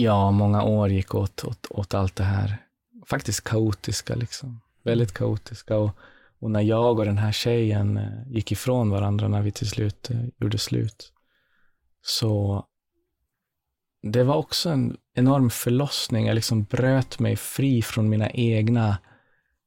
[0.00, 2.56] ja, många år gick åt, åt, åt allt det här
[3.06, 4.14] faktiskt kaotiska.
[4.14, 4.60] Liksom.
[4.82, 5.76] Väldigt kaotiska.
[5.76, 5.90] Och,
[6.38, 10.10] och när jag och den här tjejen eh, gick ifrån varandra när vi till slut
[10.10, 11.12] eh, gjorde slut,
[12.02, 12.64] så
[14.02, 16.26] det var också en enorm förlossning.
[16.26, 18.98] Jag liksom bröt mig fri från mina egna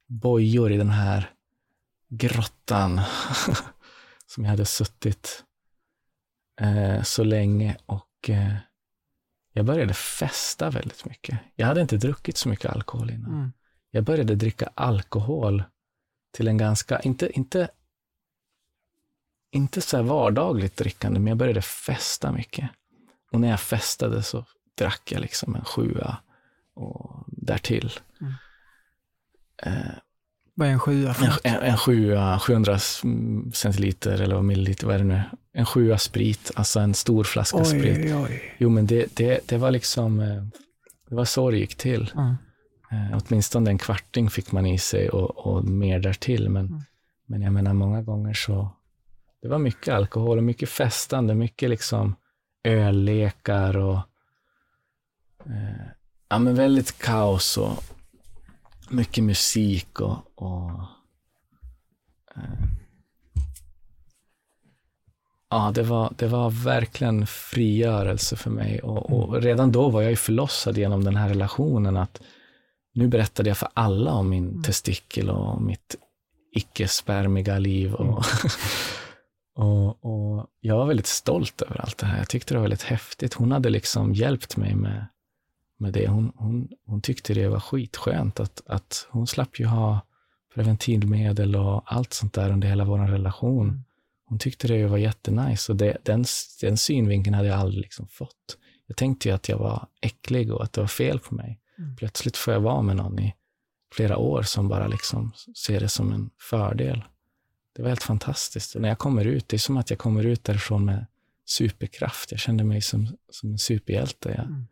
[0.08, 1.30] bojor i den här
[2.10, 3.02] grottan
[4.28, 5.44] som jag hade suttit
[6.62, 8.56] eh, så länge och eh,
[9.54, 11.40] jag började festa väldigt mycket.
[11.56, 13.32] Jag hade inte druckit så mycket alkohol innan.
[13.34, 13.52] Mm.
[13.92, 15.64] Jag började dricka alkohol
[16.32, 17.70] till en ganska, inte, inte,
[19.52, 22.70] inte så vardagligt drickande, men jag började festa mycket.
[23.32, 24.46] Och när jag festade så
[24.78, 26.18] drack jag liksom en sjua
[26.74, 27.92] och därtill.
[28.22, 28.34] Mm.
[29.58, 29.96] Eh,
[30.56, 32.80] vad är en sjua en, en, sjua, 700
[33.54, 35.22] centiliter eller milliliter, vad är det nu?
[35.54, 37.98] En sjua sprit, alltså en stor flaska oj, sprit.
[37.98, 38.42] Oj, oj.
[38.58, 40.44] Jo, men det, det, det var liksom, eh,
[41.10, 42.12] det var så det gick till.
[42.16, 42.36] Mm.
[42.92, 46.50] Eh, åtminstone en kvarting fick man i sig och, och mer därtill.
[46.50, 46.82] Men, mm.
[47.28, 48.70] men jag menar, många gånger så,
[49.42, 52.16] det var mycket alkohol och mycket festande, mycket liksom
[52.64, 54.00] öllekar och
[55.46, 55.88] eh,
[56.30, 57.84] ja, men väldigt kaos och,
[58.94, 60.72] mycket musik och, och
[62.36, 62.66] eh,
[65.50, 68.82] ja, det var, det var verkligen frigörelse för mig.
[68.82, 69.42] Och, och, mm.
[69.42, 71.98] redan då var jag ju förlossad genom den här relationen.
[71.98, 72.22] att
[72.94, 74.64] Nu berättade jag för alla om min mm.
[74.64, 75.96] testikel och mitt
[76.56, 77.94] icke-spermiga liv.
[77.94, 78.24] Och, mm.
[79.70, 82.18] och, och, jag var väldigt stolt över allt det här.
[82.18, 83.34] Jag tyckte det var väldigt häftigt.
[83.34, 85.06] Hon hade liksom hjälpt mig med
[85.84, 86.08] med det.
[86.08, 90.02] Hon, hon, hon tyckte det var skitskönt att, att hon slapp ju ha
[90.54, 93.70] preventivmedel och allt sånt där under hela vår relation.
[93.70, 93.84] Mm.
[94.26, 96.26] Hon tyckte det var jättenice och det, den,
[96.62, 98.58] den synvinkeln hade jag aldrig liksom fått.
[98.88, 101.60] Jag tänkte ju att jag var äcklig och att det var fel på mig.
[101.78, 101.96] Mm.
[101.96, 103.34] Plötsligt får jag vara med någon i
[103.94, 105.32] flera år som bara liksom
[105.66, 107.04] ser det som en fördel.
[107.76, 108.76] Det var helt fantastiskt.
[108.76, 111.06] Och när jag kommer ut, det är som att jag kommer ut därifrån med
[111.46, 112.32] superkraft.
[112.32, 114.30] Jag kände mig som, som en superhjälte.
[114.30, 114.68] Jag, mm.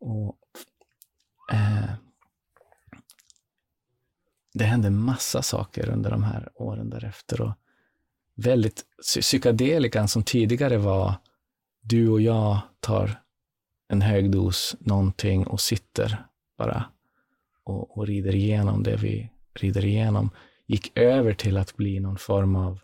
[0.00, 0.38] Och,
[1.52, 1.90] eh,
[4.54, 7.40] det hände massa saker under de här åren därefter.
[7.40, 7.52] Och
[8.34, 8.84] väldigt,
[9.20, 11.14] psykedelikan som tidigare var
[11.80, 13.22] du och jag tar
[13.88, 16.26] en hög dos någonting och sitter
[16.58, 16.84] bara
[17.64, 20.30] och, och rider igenom det vi rider igenom,
[20.66, 22.80] gick över till att bli någon form av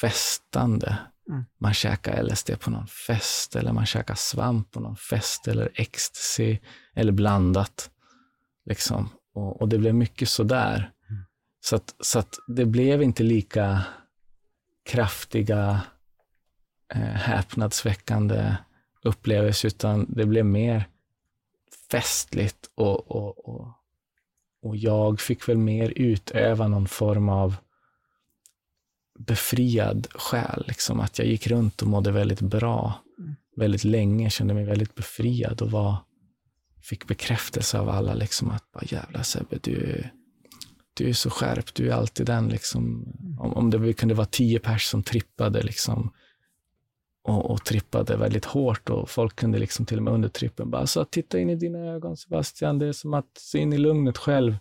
[0.00, 0.98] festande
[1.32, 1.44] Mm.
[1.58, 6.58] Man käkar LSD på någon fest eller man käkar svamp på någon fest eller ecstasy
[6.94, 7.90] eller blandat.
[8.64, 9.08] Liksom.
[9.34, 10.92] Och, och det blev mycket sådär.
[11.10, 11.22] Mm.
[11.60, 13.84] Så, att, så att det blev inte lika
[14.84, 15.80] kraftiga,
[16.94, 18.56] eh, häpnadsväckande
[19.02, 20.88] upplevelser, utan det blev mer
[21.90, 23.68] festligt och, och, och,
[24.62, 27.56] och jag fick väl mer utöva någon form av
[29.26, 30.64] befriad själ.
[30.66, 31.00] Liksom.
[31.00, 33.34] Att jag gick runt och mådde väldigt bra mm.
[33.56, 35.96] väldigt länge, kände mig väldigt befriad och var,
[36.82, 38.14] fick bekräftelse av alla.
[38.14, 40.04] Liksom, att bara, jävla Sebbe, du,
[40.94, 42.48] du är så skärpt, du är alltid den.
[42.48, 43.14] Liksom.
[43.20, 43.40] Mm.
[43.40, 46.12] Om, om det kunde vara tio pers som trippade liksom,
[47.24, 50.86] och, och, trippade väldigt hårt och folk kunde liksom till och med under trippen bara,
[50.86, 54.18] så titta in i dina ögon Sebastian, det är som att se in i lugnet
[54.18, 54.56] själv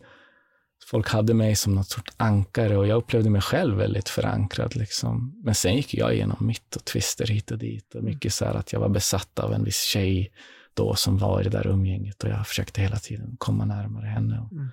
[0.86, 4.76] folk hade mig som något sorts ankare och jag upplevde mig själv väldigt förankrad.
[4.76, 5.42] Liksom.
[5.44, 8.54] Men sen gick jag igenom mitt och twister hit och dit och mycket så här
[8.54, 10.32] att jag var besatt av en viss tjej
[10.74, 14.40] då som var i det där umgänget och jag försökte hela tiden komma närmare henne.
[14.40, 14.70] Och, mm.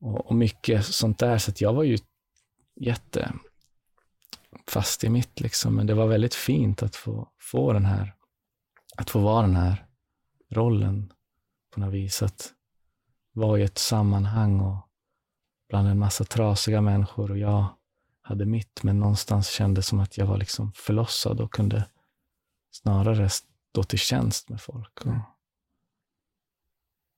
[0.00, 1.98] och, och, mycket sånt där, så att jag var ju
[2.80, 3.32] jätte
[4.68, 5.74] fast i mitt liksom.
[5.74, 8.14] Men det var väldigt fint att få, få den här,
[8.96, 9.86] att få vara den här
[10.50, 11.12] rollen
[11.74, 12.22] på något vis.
[12.22, 12.52] Att
[13.32, 14.88] vara i ett sammanhang och
[15.74, 17.66] bland en massa trasiga människor och jag
[18.22, 21.88] hade mitt, men någonstans kändes som att jag var liksom förlossad och kunde
[22.70, 25.16] snarare stå till tjänst med folk och,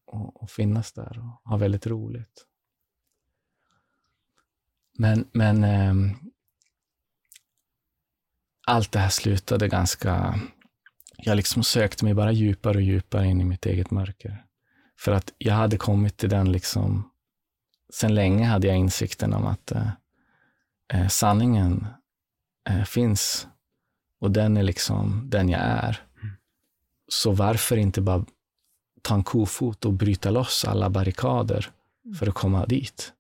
[0.07, 2.47] och, och finnas där och ha väldigt roligt.
[4.99, 5.95] Men, men eh,
[8.67, 10.41] allt det här slutade ganska...
[11.17, 14.45] Jag liksom sökte mig bara djupare och djupare in i mitt eget mörker.
[14.99, 17.11] För att jag hade kommit till den liksom
[17.93, 19.91] sen länge hade jag insikten om att eh,
[20.93, 21.87] eh, sanningen
[22.69, 23.47] eh, finns
[24.21, 26.03] och den är liksom den jag är.
[26.23, 26.37] Mm.
[27.09, 28.25] Så varför inte bara
[29.03, 31.71] ta en kofot och bryta loss alla barrikader
[32.05, 32.15] mm.
[32.17, 33.13] för att komma dit?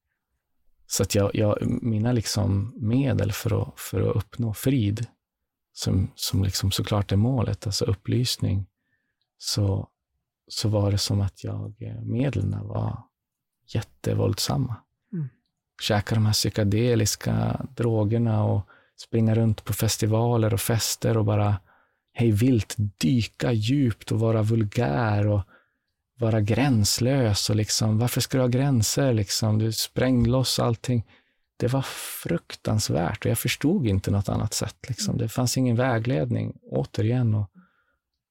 [0.86, 5.06] Så att jag, jag, mina liksom medel för att, för att uppnå frid,
[5.72, 8.66] som, som liksom såklart är målet, alltså upplysning,
[9.38, 9.88] så
[10.48, 13.02] så var det som att jag, eh, medlen var
[13.66, 14.76] jättevåldsamma.
[15.12, 15.28] Mm.
[15.82, 18.66] Käka de här psykedeliska drogerna och
[18.96, 21.56] springa runt på festivaler och fester och bara
[22.12, 25.42] hej vilt dyka djupt och vara vulgär och
[26.18, 27.50] vara gränslös.
[27.50, 29.12] Och liksom, varför ska du ha gränser?
[29.12, 29.58] Liksom?
[29.58, 31.04] Du spräng loss allting.
[31.56, 31.82] Det var
[32.22, 34.76] fruktansvärt och jag förstod inte något annat sätt.
[34.88, 35.14] Liksom.
[35.14, 35.18] Mm.
[35.18, 37.34] Det fanns ingen vägledning, återigen.
[37.34, 37.50] Och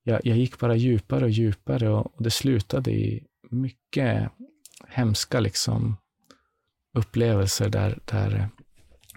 [0.03, 4.29] jag, jag gick bara djupare och djupare och, och det slutade i mycket
[4.95, 5.97] hemska liksom,
[6.93, 8.49] upplevelser där, där,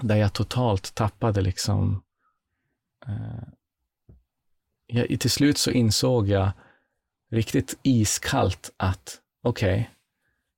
[0.03, 2.03] där jag totalt tappade liksom...
[3.07, 3.49] Eh,
[4.87, 6.51] jag, till slut så insåg jag
[7.31, 9.85] riktigt iskallt att okej, okay,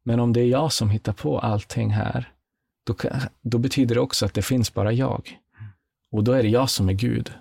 [0.05, 2.33] men om det är jag som hittar på allting här,
[2.87, 2.95] då,
[3.43, 5.39] då betyder det också att det finns bara jag.
[6.13, 7.33] Och då är det jag som är Gud.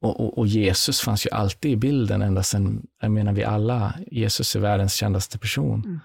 [0.00, 3.94] Och, och, och, Jesus fanns ju alltid i bilden ända sedan, jag menar vi alla,
[4.10, 5.82] Jesus är världens kändaste person.
[5.84, 6.00] Mm.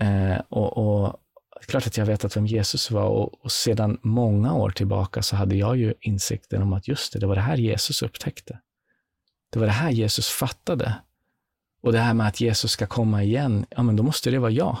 [0.00, 1.20] Eh, och, och
[1.66, 5.36] klart att jag vet att vem Jesus var och, och, sedan många år tillbaka så
[5.36, 8.58] hade jag ju insikten om att just det, det var det här Jesus upptäckte.
[9.50, 10.94] Det var det här Jesus fattade.
[11.82, 14.50] Och det här med att Jesus ska komma igen, ja men då måste det vara
[14.50, 14.78] jag.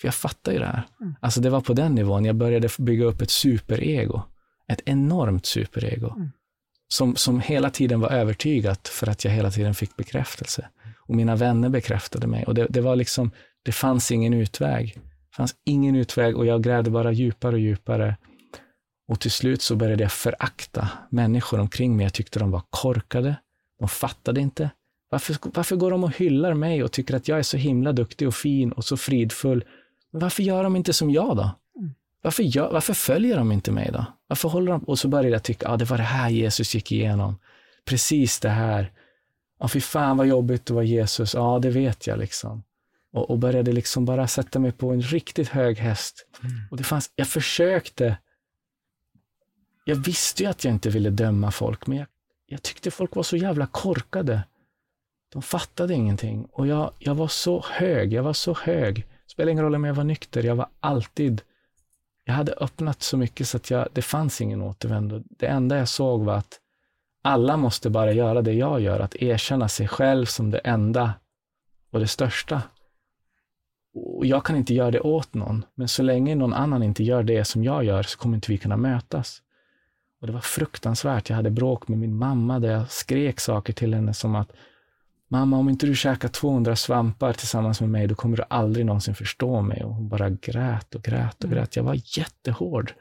[0.00, 0.86] För jag fattar ju det här.
[1.00, 1.14] Mm.
[1.20, 4.22] Alltså det var på den nivån jag började bygga upp ett superego.
[4.68, 6.10] Ett enormt superego.
[6.10, 6.30] Mm.
[6.88, 10.68] Som, som hela tiden var övertygat för att jag hela tiden fick bekräftelse.
[10.96, 12.46] Och mina vänner bekräftade mig.
[12.46, 13.30] Och det, det var liksom,
[13.64, 14.94] det fanns ingen utväg.
[15.30, 18.16] Det fanns ingen utväg och jag grävde bara djupare och djupare.
[19.08, 22.04] Och till slut så började jag förakta människor omkring mig.
[22.04, 23.36] Jag tyckte de var korkade.
[23.78, 24.70] De fattade inte.
[25.10, 28.28] Varför, varför går de och hyllar mig och tycker att jag är så himla duktig
[28.28, 29.64] och fin och så fridfull?
[30.10, 31.50] Men varför gör de inte som jag då?
[32.22, 34.04] Varför, gör, varför följer de inte mig då?
[34.26, 34.84] Varför håller de...
[34.84, 37.38] Och så började jag tycka, ja, ah, det var det här Jesus gick igenom.
[37.84, 38.92] Precis det här.
[39.58, 41.34] Ja, fy fan vad jobbigt det var Jesus.
[41.34, 42.62] Ja, det vet jag liksom.
[43.12, 46.26] Och, och började liksom bara sätta mig på en riktigt hög häst.
[46.42, 46.56] Mm.
[46.70, 48.16] Och det fanns, jag försökte.
[49.84, 52.06] Jag visste ju att jag inte ville döma folk, men jag,
[52.46, 54.42] jag tyckte folk var så jävla korkade.
[55.32, 56.44] De fattade ingenting.
[56.52, 59.06] Och jag, jag var så hög, jag var så hög.
[59.26, 61.42] Spelar ingen roll om jag var nykter, jag var alltid...
[62.24, 65.22] Jag hade öppnat så mycket så att jag, det fanns ingen återvändo.
[65.28, 66.60] Det enda jag såg var att
[67.22, 71.12] alla måste bara göra det jag gör, att erkänna sig själv som det enda
[71.90, 72.62] och det största.
[73.94, 77.22] Och jag kan inte göra det åt någon, men så länge någon annan inte gör
[77.22, 79.42] det som jag gör så kommer inte vi kunna mötas.
[80.20, 81.28] Och Det var fruktansvärt.
[81.28, 84.52] Jag hade bråk med min mamma där jag skrek saker till henne som att
[85.32, 89.14] Mamma, om inte du käkar 200 svampar tillsammans med mig, då kommer du aldrig någonsin
[89.14, 89.84] förstå mig.
[89.84, 91.56] Och hon bara grät och grät och mm.
[91.56, 91.76] grät.
[91.76, 92.94] Jag var jättehård.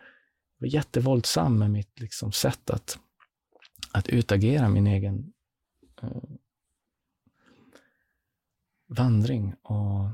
[0.57, 2.99] Jag var jättevåldsam med mitt liksom, sätt att,
[3.91, 5.33] att utagera min egen
[6.03, 6.09] uh,
[8.87, 9.55] vandring.
[9.61, 10.09] Och,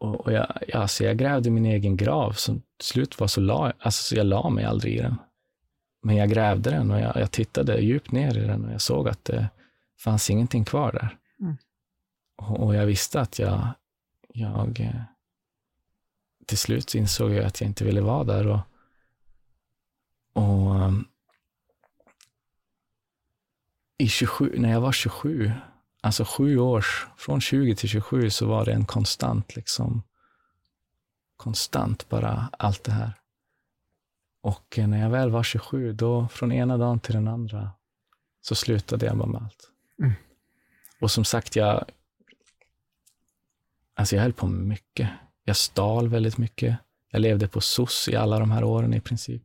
[0.00, 3.72] och, och jag, alltså jag grävde min egen grav, som till slut var så la,
[3.78, 5.16] alltså, så jag la mig aldrig i den.
[6.02, 9.08] Men jag grävde den och jag, jag tittade djupt ner i den och jag såg
[9.08, 9.48] att det,
[10.00, 11.18] fanns ingenting kvar där.
[11.40, 11.56] Mm.
[12.36, 13.68] Och, och, jag visste att jag,
[14.28, 15.02] jag eh,
[16.46, 18.46] till slut insåg jag att jag inte ville vara där.
[18.46, 18.60] Och,
[20.32, 21.08] och um,
[23.98, 25.52] i 27, när jag var 27,
[26.00, 30.02] alltså sju års, från 20 till 27 så var det en konstant, liksom,
[31.36, 33.12] konstant bara allt det här.
[34.42, 37.70] Och eh, när jag väl var 27, då från ena dagen till den andra
[38.40, 39.70] så slutade jag bara med allt.
[40.02, 40.12] Mm.
[41.00, 41.84] Och som sagt, jag,
[43.94, 45.10] alltså jag höll på med mycket.
[45.44, 46.76] Jag stal väldigt mycket.
[47.10, 49.42] Jag levde på SOS i alla de här åren i princip.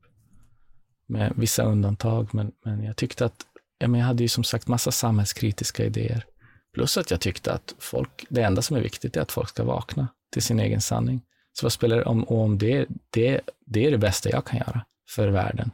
[1.08, 3.46] Med vissa undantag, men, men jag tyckte att,
[3.78, 6.26] ja, men jag hade ju som sagt massa samhällskritiska idéer.
[6.76, 9.64] Plus att jag tyckte att folk, det enda som är viktigt är att folk ska
[9.64, 11.22] vakna till sin egen sanning.
[11.54, 14.86] Så vad spelar det om, om det, det, det är det bästa jag kan göra
[15.10, 15.72] för världen.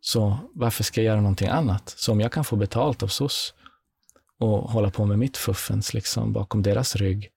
[0.00, 1.94] Så varför ska jag göra någonting annat?
[1.96, 3.54] Så om jag kan få betalt av SOS
[4.38, 7.30] och hålla på med mitt fuffens liksom bakom deras rygg,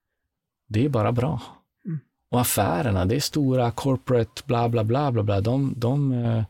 [0.68, 1.40] det är bara bra.
[1.84, 2.00] Mm.
[2.30, 5.40] Och affärerna, det är stora corporate bla bla bla bla bla.
[5.40, 6.44] De, de, eh,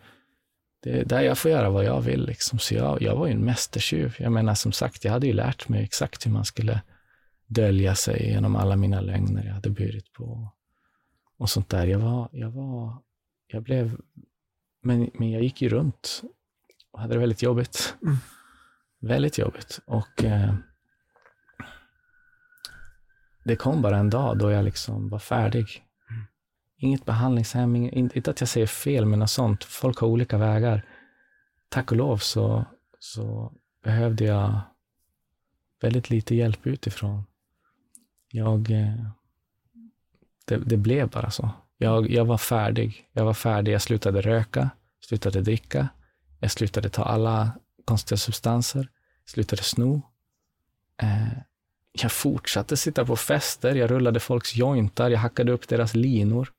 [0.80, 2.26] det är där jag får göra vad jag vill.
[2.26, 2.58] Liksom.
[2.58, 4.16] Så jag, jag var ju en mästertjuv.
[4.18, 6.82] Jag menar som sagt, jag hade ju lärt mig exakt hur man skulle
[7.47, 10.52] dölja sig genom alla mina lögner jag hade burit på.
[11.38, 11.87] Och sånt där.
[11.87, 13.02] Jag var, jag var,
[13.47, 13.97] jag blev,
[14.82, 16.23] men, men jag gick ju runt
[16.90, 17.94] och hade det väldigt jobbigt.
[18.02, 18.16] Mm.
[19.00, 19.80] Väldigt jobbigt.
[19.87, 20.54] Och eh,
[23.44, 25.88] det kom bara en dag då jag liksom var färdig.
[26.80, 29.64] Inget behandlingshem, inte att jag säger fel, men något sånt.
[29.64, 30.85] Folk har olika vägar.
[31.68, 32.64] Tack och lov så,
[32.99, 33.52] så
[33.85, 34.61] behövde jag
[35.80, 37.25] väldigt lite hjälp utifrån.
[38.32, 39.11] jag eh,
[40.44, 41.50] det, det, blev bara så.
[41.78, 43.08] Jag, jag var färdig.
[43.12, 43.73] Jag var färdig.
[43.73, 44.70] Jag slutade röka,
[45.00, 45.88] slutade dricka,
[46.40, 47.52] jag slutade ta alla
[47.85, 48.88] konstiga substanser,
[49.26, 50.02] slutade sno.
[51.02, 51.38] Eh,
[51.92, 56.52] jag fortsatte sitta på fester, jag rullade folks jointar, jag hackade upp deras linor.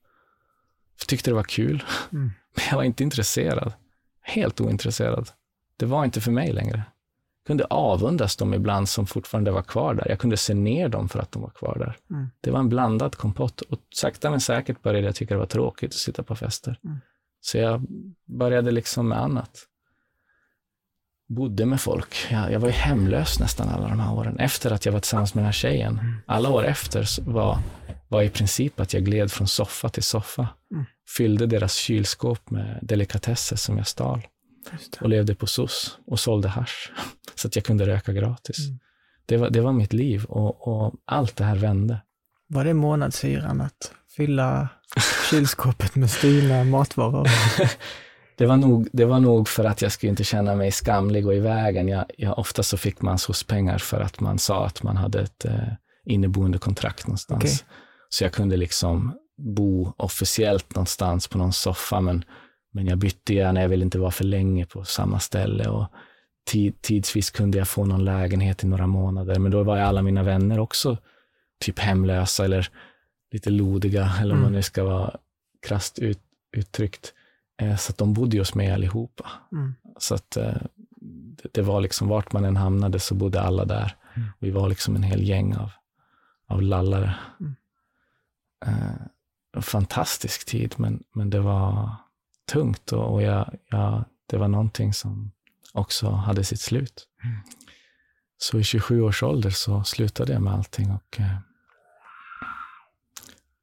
[1.00, 1.84] Jag tyckte det var kul.
[2.12, 2.32] Mm.
[2.56, 3.74] Men jag var inte intresserad.
[4.22, 5.30] Helt ointresserad.
[5.78, 6.78] Det var inte för mig längre.
[6.78, 10.10] Jag kunde avundas dem ibland som fortfarande var kvar där.
[10.10, 11.98] Jag kunde se ner dem för att de var kvar där.
[12.16, 12.30] Mm.
[12.42, 15.90] Det var en blandad kompott och sakta men säkert började jag tycka det var tråkigt
[15.90, 16.80] att sitta på fester.
[16.84, 16.98] Mm.
[17.42, 17.86] Så jag
[18.26, 19.70] började liksom med annat
[21.30, 22.28] bodde med folk.
[22.32, 25.34] Jag, jag var ju hemlös nästan alla de här åren, efter att jag var tillsammans
[25.34, 26.00] med den här tjejen.
[26.00, 26.16] Mm.
[26.26, 27.58] Alla år efter var,
[28.10, 30.48] var i princip att jag gled från soffa till soffa.
[30.72, 30.86] Mm.
[31.18, 34.28] Fyllde deras kylskåp med delikatesser som jag stal.
[35.02, 36.92] Och levde på SOS och sålde hash
[37.36, 38.60] så att jag kunde röka gratis.
[38.68, 38.80] Mm.
[39.26, 42.02] Det, var, det var mitt liv och, och allt det här vände.
[42.48, 44.70] Var det månadshyran att fylla
[45.30, 47.28] kylskåpet med stulna matvaror?
[48.38, 51.36] det var, nog, det var nog för att jag skulle inte känna mig skamlig och
[51.36, 51.88] i vägen.
[51.88, 55.46] Jag, jag, ofta så fick man SOS-pengar för att man sa att man hade ett
[55.46, 55.54] eh,
[56.06, 57.44] inneboende kontrakt någonstans.
[57.44, 57.58] Okay.
[58.10, 62.26] Så jag kunde liksom bo officiellt någonstans på någon soffa, men,
[62.72, 63.62] men jag bytte gärna.
[63.62, 65.70] Jag ville inte vara för länge på samma ställe.
[65.70, 65.88] Och
[66.46, 70.24] tid, tidsvis kunde jag få någon lägenhet i några månader, men då var alla mina
[70.24, 70.98] vänner också
[71.60, 72.70] typ hemlösa eller
[73.32, 74.42] lite lodiga, eller om mm.
[74.42, 75.18] man nu ska vara
[75.68, 76.20] krasst ut,
[76.58, 77.14] uttryckt.
[77.62, 79.30] Eh, så att de bodde hos mig allihopa.
[79.52, 79.76] Mm.
[79.98, 80.56] Så att eh,
[81.52, 83.96] det var liksom vart man än hamnade så bodde alla där.
[84.16, 84.30] Mm.
[84.40, 85.72] Vi var liksom en hel gäng av,
[86.48, 87.16] av lallare.
[87.40, 87.56] Mm.
[88.66, 89.02] Eh,
[89.56, 91.96] en fantastisk tid, men, men det var
[92.52, 95.32] tungt och, och jag, jag, det var någonting som
[95.74, 97.08] också hade sitt slut.
[97.24, 97.38] Mm.
[98.38, 101.38] Så i 27 års ålder så slutade jag med allting och eh,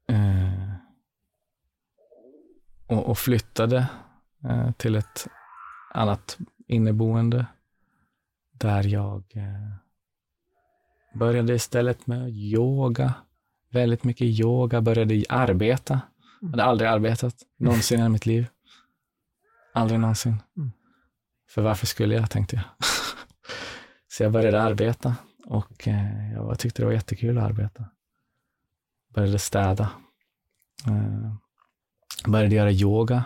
[0.08, 0.72] eh,
[2.86, 3.86] och, och flyttade
[4.44, 5.26] eh, till ett
[5.94, 7.46] annat inneboende
[8.52, 9.76] där jag eh,
[11.14, 13.14] började istället med yoga,
[13.76, 16.00] väldigt mycket yoga, började arbeta.
[16.40, 18.46] Jag hade aldrig arbetat någonsin i mitt liv.
[19.74, 20.36] Aldrig någonsin.
[20.56, 20.72] Mm.
[21.50, 22.64] För varför skulle jag, tänkte jag.
[24.08, 25.16] Så jag började arbeta
[25.46, 27.84] och eh, jag tyckte det var jättekul att arbeta.
[29.14, 29.90] Började städa.
[30.86, 31.34] Eh,
[32.30, 33.24] började göra yoga.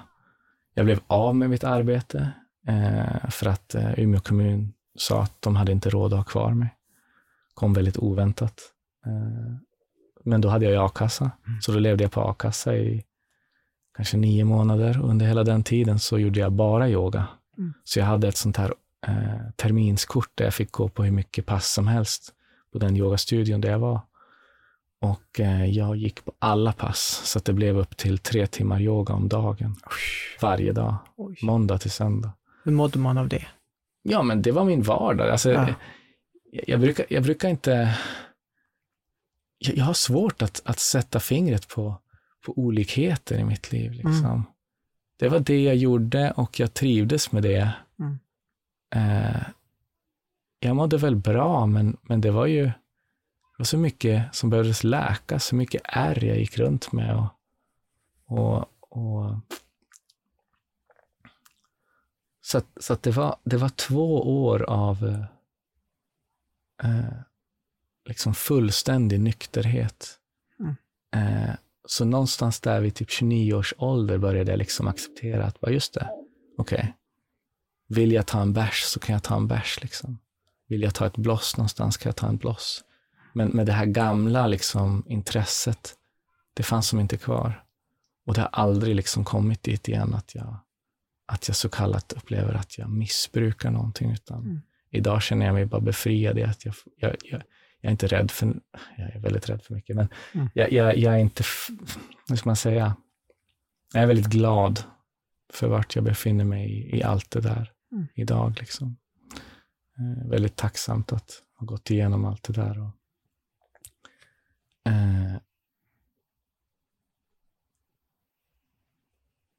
[0.75, 2.33] Jag blev av med mitt arbete
[2.67, 6.77] eh, för att Umeå kommun sa att de hade inte råd att ha kvar mig.
[7.55, 8.61] Kom väldigt oväntat.
[10.25, 11.61] Men då hade jag ju a-kassa, mm.
[11.61, 13.05] så då levde jag på a-kassa i
[13.97, 15.01] kanske nio månader.
[15.03, 17.27] Under hela den tiden så gjorde jag bara yoga.
[17.59, 17.75] Mm.
[17.85, 18.75] Så jag hade ett sånt här
[19.07, 22.35] eh, terminskort där jag fick gå på hur mycket pass som helst
[22.73, 24.01] på den yogastudion där jag var.
[25.01, 28.81] Och eh, jag gick på alla pass, så att det blev upp till tre timmar
[28.81, 29.77] yoga om dagen.
[29.87, 29.93] Oj.
[30.41, 31.39] Varje dag, Oj.
[31.43, 32.33] måndag till söndag.
[32.65, 33.47] Hur mådde man av det?
[34.03, 35.31] Ja, men det var min vardag.
[35.31, 35.69] Alltså, ja.
[36.53, 37.99] jag, jag, brukar, jag brukar inte...
[39.63, 42.01] Jag, jag, har svårt att, att sätta fingret på,
[42.47, 43.93] på olikheter i mitt liv.
[43.93, 44.25] Liksom.
[44.25, 44.43] Mm.
[45.19, 47.73] Det var det jag gjorde och jag trivdes med det.
[47.99, 48.19] Mm.
[48.95, 49.43] Eh,
[50.61, 52.71] jag mådde väl bra, men, men det var ju
[53.61, 57.17] var så mycket som behövdes läkas, så mycket ärr jag gick runt med.
[57.17, 57.29] Och,
[58.27, 59.37] och, och
[62.41, 65.05] så att, så att det, var, det var två år av
[66.83, 67.21] eh,
[68.05, 70.19] liksom fullständig nykterhet.
[70.61, 70.77] Mm.
[71.15, 71.55] Eh,
[71.87, 75.95] så någonstans där vid typ 29 års ålder började jag liksom acceptera att, bara just
[75.95, 76.11] det,
[76.59, 76.91] okej, okay.
[77.89, 79.83] vill jag ta en bärs så kan jag ta en bärs.
[79.83, 80.19] Liksom.
[80.69, 82.85] Vill jag ta ett bloss någonstans kan jag ta en bloss.
[83.33, 85.95] Men med det här gamla liksom, intresset,
[86.55, 87.65] det fanns som inte kvar.
[88.27, 90.57] Och det har aldrig liksom kommit dit igen att jag,
[91.27, 94.11] att jag så kallat upplever att jag missbrukar någonting.
[94.13, 94.61] Utan mm.
[94.91, 97.43] idag känner jag mig bara befriad i att jag, jag, jag,
[97.81, 98.61] jag, är inte rädd för,
[98.97, 100.49] jag är väldigt rädd för mycket, men mm.
[100.55, 101.45] jag, jag, jag, är inte,
[102.29, 102.97] hur ska man säga,
[103.93, 104.83] jag är väldigt glad
[105.53, 108.07] för vart jag befinner mig i, i allt det där mm.
[108.15, 108.57] idag.
[108.61, 108.97] Liksom.
[109.99, 112.81] Eh, väldigt tacksamt att ha gått igenom allt det där.
[112.81, 112.91] Och,
[114.85, 115.37] Eh,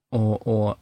[0.10, 0.78] och, och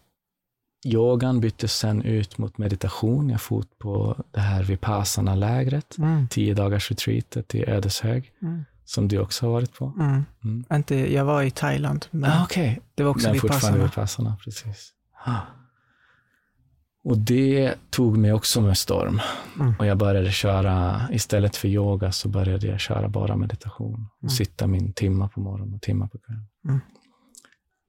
[0.86, 3.30] yogan byttes sen ut mot meditation.
[3.30, 6.28] Jag fot på det här Vipassana-lägret, mm.
[6.28, 8.66] tio dagars retreatet i Ödeshög, mm.
[8.86, 9.94] som du också har varit på.
[10.00, 10.26] Mm.
[10.44, 10.66] Mm.
[10.74, 12.78] Inte, jag var i Thailand, men ah, okay.
[12.96, 13.54] det var också men Vipassana.
[13.54, 14.92] fortfarande Vipassana, precis.
[15.26, 15.40] Ah.
[17.04, 19.22] Och det tog mig också med storm.
[19.60, 19.74] Mm.
[19.80, 24.08] Och jag började köra, istället för yoga så började jag köra bara meditation.
[24.18, 24.30] Och Mm.
[24.30, 26.46] sitta min timma på morgonen och timma på kvällen.
[26.66, 26.80] Mm.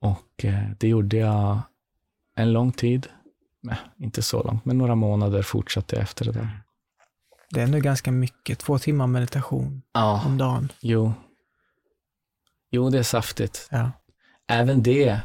[0.01, 1.61] Och eh, det gjorde jag
[2.43, 3.07] en lång tid.
[3.63, 6.49] Nej, inte så långt, men några månader fortsatte jag efter det där.
[7.51, 8.59] Det är nu ganska mycket.
[8.59, 10.73] Två timmar meditation Ja, om dagen.
[10.81, 11.13] jo.
[12.71, 13.69] Jo, det är saftigt.
[13.71, 13.91] Ja.
[14.49, 15.21] Även det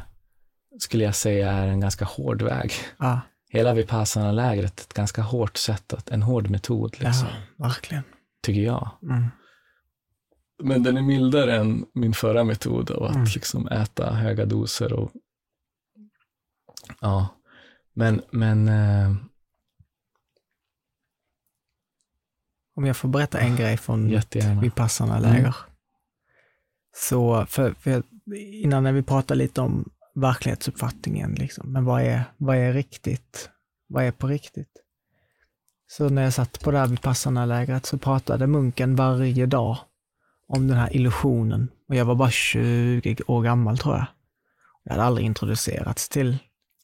[0.78, 2.72] skulle jag säga är en ganska hård väg.
[2.98, 8.02] Ja, Hela Vipassana-lägret ett ganska hårt sätt, att, en hård metod, liksom, ja verkligen.
[8.42, 8.90] tycker jag.
[9.02, 9.24] Mm.
[10.62, 13.26] Men den är mildare än min förra metod av att Mm.
[13.34, 14.92] liksom äta höga doser.
[14.92, 15.10] Och,
[17.00, 17.28] ja,
[17.94, 19.14] men, men eh,
[22.76, 24.60] Om jag får berätta en grej från jättegärna.
[24.60, 25.56] Vipassana läger.
[26.96, 28.02] Så, för, för
[28.36, 33.50] innan när vi pratade lite om verklighetsuppfattningen, liksom, men vad är, vad är riktigt?
[33.88, 34.72] Vad är på riktigt?
[35.86, 39.78] Så när jag satt på det här Vipassana-lägret så pratade munken varje dag
[40.48, 41.68] om den här illusionen.
[41.88, 44.06] Och jag var bara 20 år gammal tror jag.
[44.84, 46.38] Jag hade aldrig introducerats till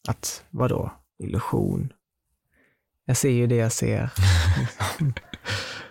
[0.08, 1.92] att, vadå, illusion?
[3.04, 4.12] Jag ser ju det jag ser.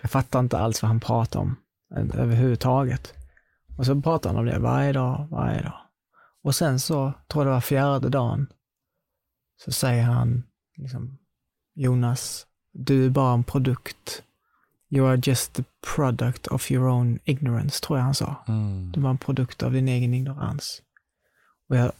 [0.00, 1.56] Jag fattar inte alls vad han pratar om
[2.14, 3.14] överhuvudtaget.
[3.78, 5.80] Och så pratar han om det varje dag, varje dag.
[6.42, 8.46] Och sen så, tror jag det var fjärde dagen,
[9.64, 10.42] så säger han
[10.76, 11.18] liksom,
[11.74, 14.22] Jonas, du är bara en produkt.
[14.88, 15.64] You are just the
[15.94, 18.36] product of your own ignorance, tror jag han sa.
[18.48, 18.92] Mm.
[18.92, 20.82] Du var en produkt av din egen ignorans.
[21.68, 21.92] Och jag,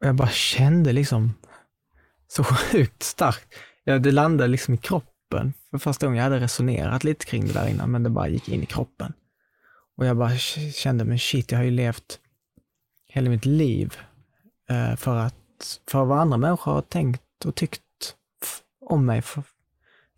[0.00, 1.34] och jag bara kände liksom
[2.28, 3.54] så sjukt starkt.
[3.84, 5.54] Ja, det landade liksom i kroppen.
[5.70, 8.48] För första gången jag hade resonerat lite kring det där innan, men det bara gick
[8.48, 9.12] in i kroppen.
[9.96, 10.38] Och jag bara
[10.74, 12.18] kände, men shit, jag har ju levt
[13.08, 13.96] hela mitt liv
[14.70, 17.82] eh, för att, för vad andra människor har tänkt och tyckt
[18.80, 19.22] om mig.
[19.22, 19.42] För,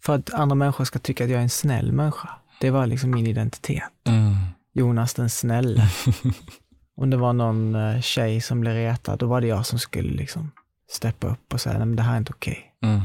[0.02, 2.28] för att andra människor ska tycka att jag är en snäll människa.
[2.60, 3.92] Det var liksom min identitet.
[4.04, 4.34] Mm.
[4.72, 5.88] Jonas den snälle.
[6.96, 10.12] Om det var någon eh, tjej som blev retad, då var det jag som skulle
[10.12, 10.50] liksom
[10.88, 12.74] steppa upp och säga, nej men det här är inte okej.
[12.82, 13.00] Mm.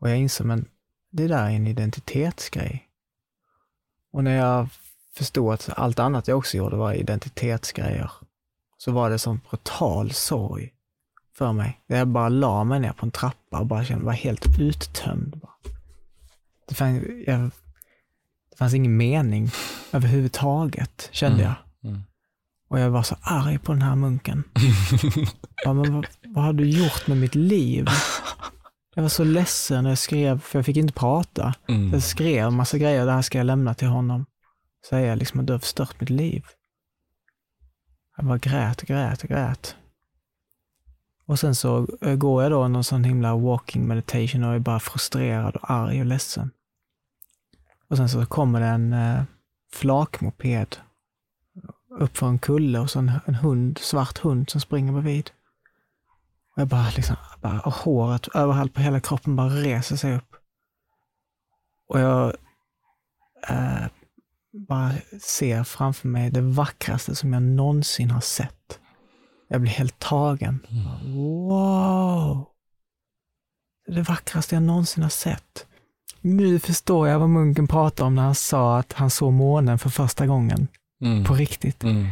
[0.00, 0.68] Och jag insåg, men
[1.10, 2.88] det där är en identitetsgrej.
[4.12, 4.68] Och när jag
[5.14, 8.10] förstod att allt annat jag också gjorde var identitetsgrejer,
[8.78, 10.72] så var det som brutal sorg
[11.36, 11.80] för mig.
[11.86, 15.40] Jag bara la mig ner på en trappa och bara kände, var helt uttömd.
[16.68, 17.40] Det, fanns, jag,
[18.50, 19.50] det fanns ingen mening
[19.92, 21.46] överhuvudtaget, kände Mm.
[21.46, 21.54] jag.
[22.68, 24.44] Och jag var så arg på den här munken.
[25.64, 27.86] Ja, men vad, vad har du gjort med mitt liv?
[28.94, 31.54] Jag var så ledsen när jag skrev, för jag fick inte prata.
[31.68, 31.92] Mm.
[31.92, 34.26] Jag skrev en massa grejer, det här ska jag lämna till honom.
[34.88, 36.44] Säga liksom att du har förstört mitt liv.
[38.16, 39.76] Jag bara grät grät grät.
[41.26, 44.80] Och sen så eh, går jag då någon sån himla walking meditation och är bara
[44.80, 46.50] frustrerad och arg och ledsen.
[47.88, 49.22] Och sen så kommer det en eh,
[49.72, 50.76] flakmoped
[51.98, 55.30] upp för en kulle och så en, en hund, svart hund som springer bredvid.
[56.56, 60.36] Och jag bara liksom, bara, och håret överallt på hela kroppen bara reser sig upp.
[61.88, 62.34] Och jag
[63.48, 63.86] eh,
[64.68, 68.78] bara ser framför mig det vackraste som jag någonsin har sett.
[69.48, 70.66] Jag blir helt tagen.
[71.04, 72.46] Wow!
[73.86, 75.66] Det det vackraste jag någonsin har sett.
[76.20, 79.90] Nu förstår jag vad munken pratade om när han sa att han såg månen för
[79.90, 80.68] första gången.
[81.00, 81.24] Mm.
[81.24, 81.82] På riktigt.
[81.84, 82.06] Mm.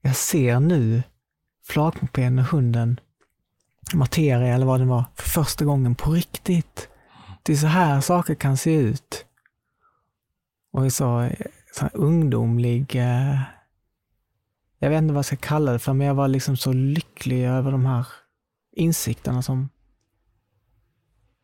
[0.00, 1.02] Jag ser nu
[1.66, 3.00] flakmopeden och hunden,
[3.94, 6.88] materia eller vad det var, för första gången på riktigt.
[7.42, 9.26] Det är så här saker kan se ut.
[10.72, 11.30] Och jag så,
[11.74, 13.40] så ungdomlig, eh,
[14.78, 17.44] jag vet inte vad jag ska kalla det för, men jag var liksom så lycklig
[17.44, 18.06] över de här
[18.72, 19.68] insikterna som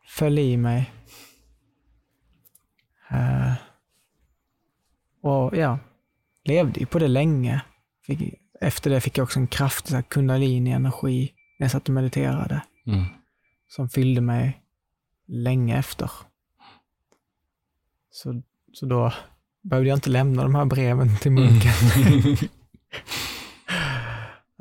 [0.07, 0.91] föll i mig.
[3.09, 3.53] Eh,
[5.21, 5.79] och ja,
[6.47, 7.61] levde ju på det länge.
[8.05, 13.05] Fick, efter det fick jag också en kraftig kundalini-energi när jag satt och mediterade, Mm.
[13.67, 14.61] som fyllde mig
[15.27, 16.11] länge efter.
[18.11, 18.41] Så,
[18.73, 19.13] så då
[19.61, 21.71] behövde jag inte lämna de här breven till munken.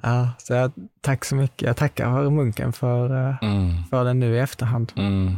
[0.02, 1.62] ja, så jag, tack så mycket.
[1.66, 3.84] Jag tackar för munken för, eh, Mm.
[3.90, 4.92] för den nu i efterhand.
[4.96, 5.36] Mm.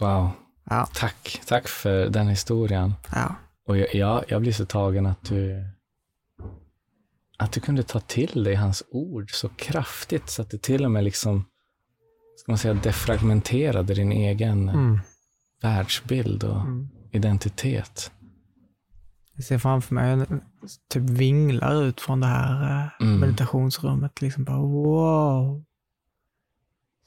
[0.00, 0.30] Wow.
[0.70, 1.40] Ja, Tack.
[1.46, 2.94] Tack för den historien.
[3.12, 3.34] ja,
[3.66, 5.64] Och jag, jag, jag blir så tagen att du,
[7.36, 10.90] att du kunde ta till dig hans ord så kraftigt så att det till och
[10.90, 11.44] med liksom,
[12.36, 14.98] ska man säga, defragmenterade din egen mm,
[15.62, 16.88] världsbild och mm.
[17.10, 18.10] identitet.
[19.34, 20.40] Jag ser framför mig jag
[20.88, 23.20] typ vinglar ut från det här eh, Mm.
[23.20, 24.20] meditationsrummet.
[24.20, 25.64] Liksom bara wow.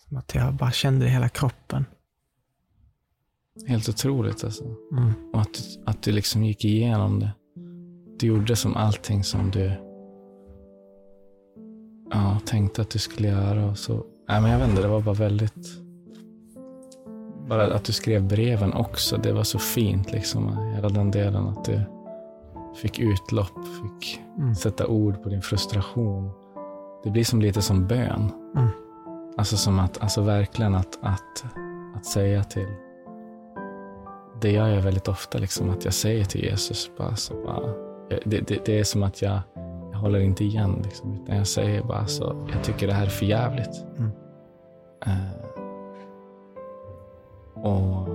[0.08, 1.86] Som att jag bara kände det i hela kroppen.
[3.68, 4.64] Helt otroligt alltså.
[4.92, 5.14] Mm.
[5.34, 7.32] Och att, att du liksom gick igenom det.
[8.20, 9.72] Du gjorde som allting som du
[12.12, 13.66] ja, tänkte att du skulle göra.
[13.66, 14.06] Och så.
[14.30, 15.68] Nej, men jag vet inte, det var bara väldigt...
[17.48, 20.12] Bara att du skrev breven också, det var så fint.
[20.12, 21.48] Liksom, hela den delen.
[21.48, 21.82] Att du
[22.76, 24.56] fick utlopp, fick Mm.
[24.56, 26.32] sätta ord på din frustration.
[27.04, 28.32] Det blir som lite som bön.
[28.56, 28.70] Mm.
[29.38, 31.46] Alltså som att, alltså verkligen att, att,
[31.96, 32.68] att säga till
[34.42, 37.74] det gör jag väldigt ofta, liksom, att jag säger till Jesus, bara, så bara,
[38.24, 39.40] det, det, det är som att jag,
[39.92, 43.10] jag håller inte igen, liksom, utan jag säger bara så, jag tycker det här är
[43.10, 43.84] för jävligt.
[43.98, 44.12] Mm.
[45.06, 45.50] Eh,
[47.64, 48.10] och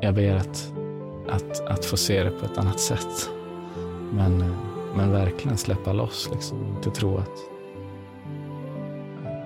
[0.00, 0.72] jag ber att,
[1.28, 3.30] att, att få se det på ett annat sätt.
[4.12, 4.54] Men,
[4.96, 7.38] men verkligen släppa loss, liksom, inte tro att
[9.24, 9.40] eh,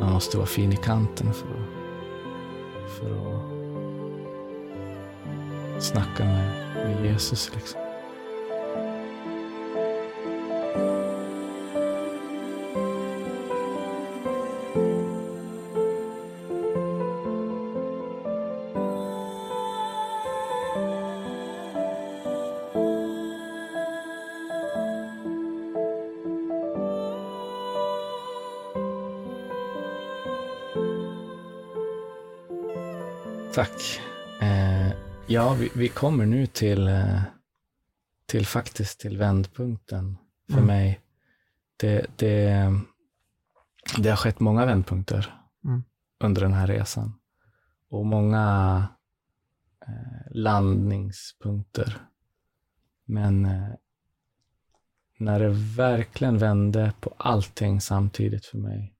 [0.00, 1.78] man måste vara fin i kanten för att
[2.88, 3.37] för att
[5.82, 7.50] snacka med, med Jesus.
[7.54, 7.80] Liksom.
[33.54, 34.07] Tack.
[35.28, 37.22] Ja, vi, vi kommer nu till, eh,
[38.26, 40.66] till faktiskt till vändpunkten för Mm.
[40.66, 41.00] mig.
[41.76, 42.72] Det, det,
[43.98, 45.84] det har skett många vändpunkter Mm.
[46.20, 47.14] under den här resan.
[47.90, 48.86] Och många
[49.88, 51.98] eh, landningspunkter.
[53.04, 53.68] Men eh,
[55.18, 58.94] när det verkligen vände på allting samtidigt för mig,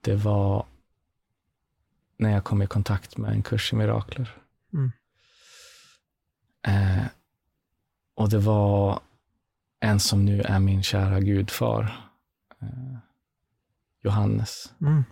[0.00, 0.66] det var
[2.16, 4.36] när jag kom i kontakt med en kurs i mirakler.
[6.66, 7.04] Eh,
[8.14, 9.00] och det var
[9.80, 11.82] en som nu är min kära gudfar,
[12.62, 12.98] eh,
[14.02, 15.04] Johannes, Mm.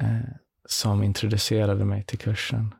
[0.00, 0.30] eh,
[0.64, 2.74] som introducerade mig till kursen.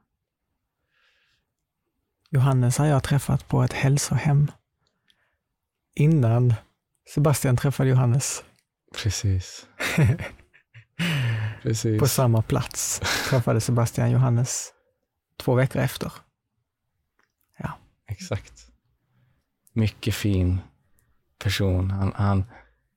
[2.30, 4.50] Johannes har jag träffat på ett hälsohem.
[5.94, 6.54] Innan
[7.14, 8.44] Sebastian träffade Johannes.
[9.02, 9.66] Precis.
[11.62, 12.00] Precis.
[12.00, 14.72] På samma plats träffade Sebastian Johannes
[15.36, 16.12] två veckor efter.
[18.06, 18.66] Exakt.
[19.72, 20.60] Mycket fin
[21.38, 21.90] person.
[21.90, 22.44] Han, han,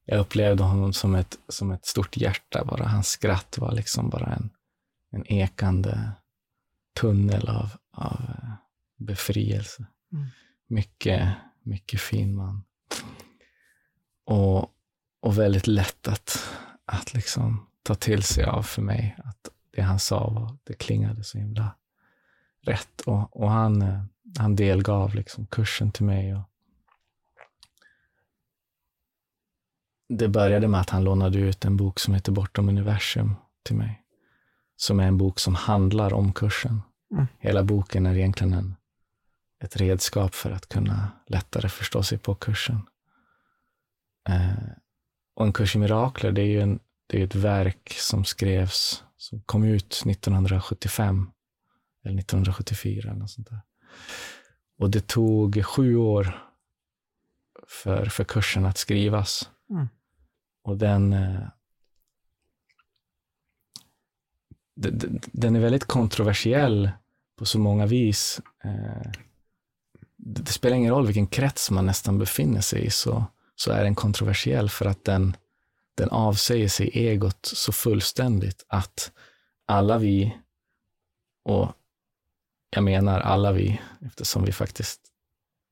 [0.06, 2.88] jag upplevde honom som ett, som ett stort hjärta bara.
[2.88, 4.50] Hans skratt var liksom bara en,
[5.12, 6.12] en ekande
[7.00, 8.54] tunnel av, av eh,
[8.98, 9.86] befrielse.
[10.14, 10.26] Mm.
[10.68, 12.64] Mycket, mycket fin man.
[14.26, 14.72] Och,
[15.20, 16.50] och väldigt lätt att,
[16.86, 19.18] att liksom ta till sig av för mig.
[19.24, 21.76] Att det han sa var, det klingade så himla
[22.62, 23.02] rätt.
[23.02, 24.04] Och, och han, eh,
[24.38, 26.36] han delgav liksom kursen till mig.
[26.36, 26.42] Och
[30.10, 34.04] det började med att han lånade ut en bok som heter Bortom universum till mig.
[34.76, 36.82] Som är en bok som handlar om kursen.
[37.12, 37.28] Mm.
[37.40, 38.76] Hela boken är egentligen en,
[39.64, 42.82] ett redskap för att kunna lättare förstå sig på kursen.
[44.30, 44.70] Eh,
[45.36, 49.04] och en kurs i mirakler, det är ju en, det är ett verk som skrevs,
[49.18, 51.32] som kom ut 1975
[52.04, 53.60] eller 1974 eller något sånt där.
[54.80, 56.44] Och det tog sju år
[57.68, 59.50] för, för kursen att skrivas.
[59.70, 59.88] Mm.
[60.64, 61.48] Och den, eh,
[64.76, 66.92] d- d- den är väldigt kontroversiell
[67.38, 68.42] på så många vis.
[68.64, 69.12] Eh,
[70.18, 73.84] det det spelar ingen roll vilken krets man nästan befinner sig i, så, så är
[73.84, 75.36] den kontroversiell för att den,
[75.96, 79.12] den avsäger sig egot så fullständigt att
[79.66, 80.38] alla vi,
[81.44, 81.74] och
[82.78, 85.02] jag menar alla vi, eftersom vi faktiskt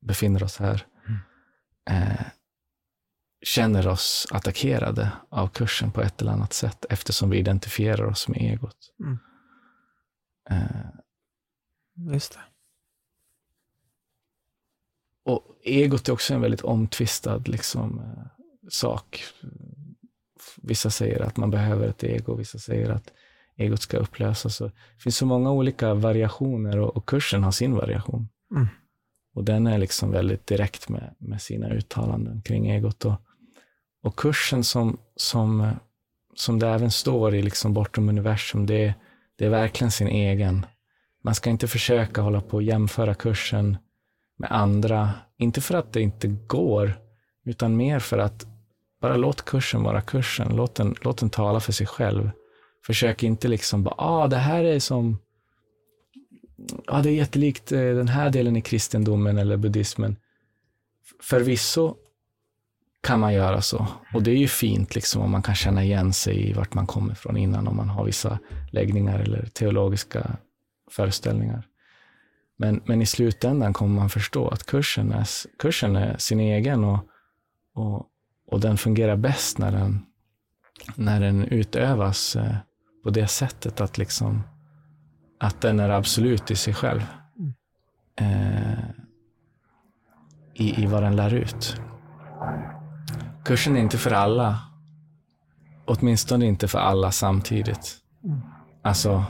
[0.00, 0.86] befinner oss här,
[1.90, 2.26] eh,
[3.44, 8.40] känner oss attackerade av kursen på ett eller annat sätt eftersom vi identifierar oss med
[8.40, 8.94] egot.
[9.00, 9.18] Mm.
[10.50, 10.86] Eh,
[12.12, 12.40] Just det.
[15.24, 19.24] och egot är också en väldigt omtvistad liksom, eh, sak.
[20.56, 23.12] Vissa säger att man behöver ett ego, vissa säger att
[23.56, 24.58] egot ska upplösas.
[24.58, 28.28] Det finns så många olika variationer och, och kursen har sin variation.
[28.50, 28.66] Mm.
[29.34, 33.04] Och den är liksom väldigt direkt med, med sina uttalanden kring egot.
[33.04, 33.20] Och,
[34.02, 35.70] och kursen som, som,
[36.34, 38.94] som det även står i liksom Bortom universum, det,
[39.38, 40.66] det är verkligen sin egen.
[41.24, 43.76] Man ska inte försöka hålla på och jämföra kursen
[44.38, 45.10] med andra.
[45.38, 46.98] Inte för att det inte går,
[47.44, 48.46] utan mer för att
[49.00, 50.56] Bara låt kursen vara kursen.
[50.56, 52.30] Låt den, låt den tala för sig själv.
[52.86, 55.18] Försök inte liksom bara, ah, det här är som,
[56.56, 60.16] ja, ah, det är jättelikt eh, den här delen i kristendomen eller buddhismen.
[61.22, 61.94] Förvisso
[63.02, 63.86] kan man göra så.
[64.14, 66.86] Och det är ju fint liksom om man kan känna igen sig i vart man
[66.86, 68.38] kommer ifrån innan, om man har vissa
[68.70, 70.36] läggningar eller teologiska
[70.90, 71.62] föreställningar.
[72.56, 75.26] Men, men i slutändan kommer man förstå att kursen är,
[75.58, 76.98] kursen är sin egen och,
[77.74, 78.06] och,
[78.46, 80.06] och den fungerar bäst när den,
[80.94, 82.56] när den utövas eh,
[83.06, 84.42] på det sättet att, liksom,
[85.40, 87.06] att den är absolut i sig själv.
[88.20, 88.78] Eh,
[90.54, 91.80] i, I vad den lär ut.
[93.44, 94.58] Kursen är inte för alla.
[95.84, 97.96] Åtminstone inte för alla samtidigt.
[98.82, 99.24] Alltså,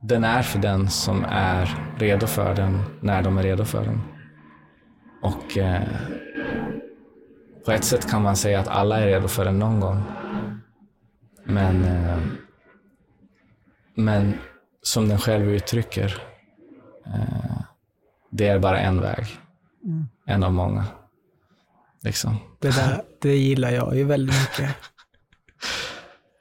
[0.00, 4.00] den är för den som är redo för den när de är redo för den.
[5.22, 5.82] Och eh,
[7.64, 10.02] på ett sätt kan man säga att alla är redo för den någon gång.
[11.44, 12.18] Men, eh,
[13.96, 14.34] men
[14.82, 16.22] som den själv uttrycker,
[17.06, 17.60] eh,
[18.30, 19.26] det är bara en väg.
[19.84, 20.08] Mm.
[20.26, 20.84] En av många.
[22.02, 22.36] Liksom.
[22.58, 24.76] Det, där, det gillar jag ju väldigt mycket.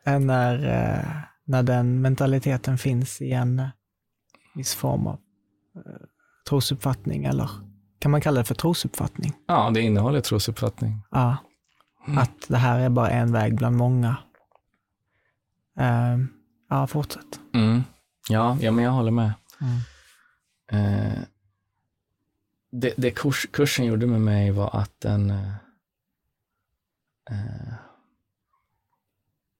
[0.22, 1.06] när, eh,
[1.46, 3.68] när den mentaliteten finns i en
[4.56, 5.20] viss form av
[5.76, 5.82] eh,
[6.50, 7.50] trosuppfattning, eller
[8.00, 9.34] kan man kalla det för trosuppfattning?
[9.48, 11.02] Ja, det innehåller trosuppfattning.
[11.12, 11.38] Ja,
[12.08, 12.18] mm.
[12.18, 14.18] att det här är bara en väg bland många.
[15.80, 16.26] Uh,
[16.68, 17.40] ja, fortsätt.
[17.54, 17.84] Mm.
[18.30, 19.34] Ja, ja, men jag håller med.
[19.62, 19.76] Mm.
[20.74, 21.20] Uh,
[22.72, 25.54] det, det kurs, kursen gjorde med mig var att den uh,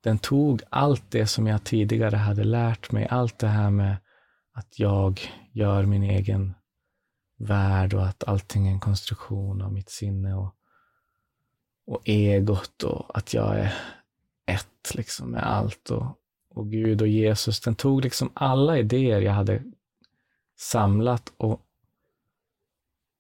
[0.06, 3.98] den tog allt det som jag tidigare hade lärt mig, allt det här med
[4.54, 6.54] att jag gör min egen
[7.38, 10.56] värld och att allting är en konstruktion av mitt sinne och,
[11.88, 13.74] och egot och att jag är
[14.46, 16.20] ett liksom med allt och,
[16.56, 17.60] och Gud och Jesus.
[17.60, 19.64] Den tog liksom alla idéer jag hade
[20.58, 21.62] samlat och,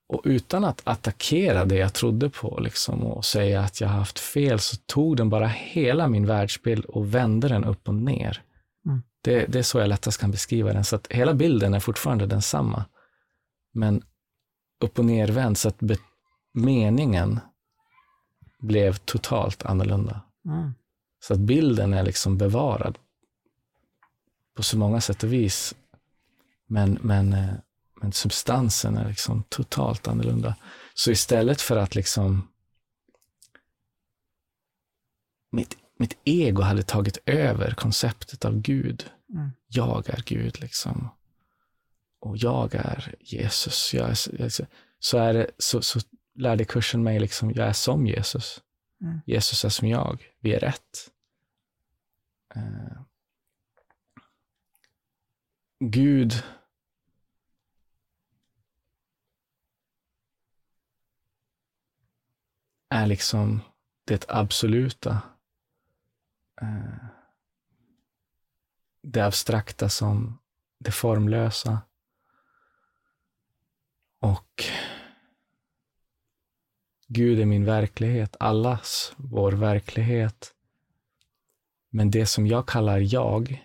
[0.07, 4.59] och utan att attackera det jag trodde på liksom, och säga att jag haft fel,
[4.59, 8.41] så tog den bara hela min världsbild och vände den upp och ner.
[8.85, 9.03] Mm.
[9.21, 10.83] Det, det är så jag lättast kan beskriva den.
[10.83, 12.85] Så att hela bilden är fortfarande densamma.
[13.73, 14.03] Men
[14.83, 15.81] upp och nervänd så att
[16.53, 17.39] meningen
[18.59, 20.21] blev totalt annorlunda.
[20.45, 20.73] Mm.
[21.19, 22.97] Så att bilden är liksom bevarad
[24.55, 25.75] på så många sätt och vis.
[26.67, 27.53] Men, men, eh,
[28.01, 30.55] men substansen är liksom totalt annorlunda.
[30.93, 32.47] Så istället för att liksom
[35.51, 39.09] mitt, mitt ego hade tagit över konceptet av Gud.
[39.33, 39.51] Mm.
[39.67, 41.09] Jag är Gud liksom
[42.25, 43.93] och jag är Jesus.
[43.93, 44.49] Jag är,
[44.99, 45.99] så, är det, så, så
[46.35, 48.61] lärde kursen mig liksom, jag är som Jesus.
[49.01, 49.21] Mm.
[49.25, 50.27] Jesus är som jag.
[50.39, 51.11] Vi är rätt.
[52.55, 53.01] Uh,
[55.79, 56.43] Gud
[62.89, 63.61] är liksom
[64.05, 65.21] det absoluta.
[66.61, 67.05] Eh,
[69.01, 70.39] det abstrakta som
[70.79, 71.81] det formlösa.
[74.19, 74.63] Och
[77.07, 80.53] Gud är min verklighet, allas vår verklighet.
[81.89, 83.64] Men det som jag kallar jag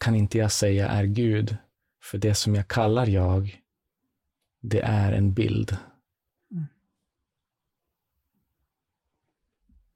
[0.00, 1.56] kan inte jag säga är Gud,
[2.02, 3.62] för det som jag kallar jag,
[4.60, 5.76] det är en bild.
[6.50, 6.66] Mm.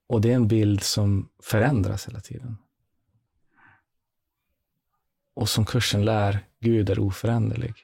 [0.07, 2.57] Och det är en bild som förändras hela tiden.
[5.35, 7.75] Och som kursen lär, Gud är oföränderlig.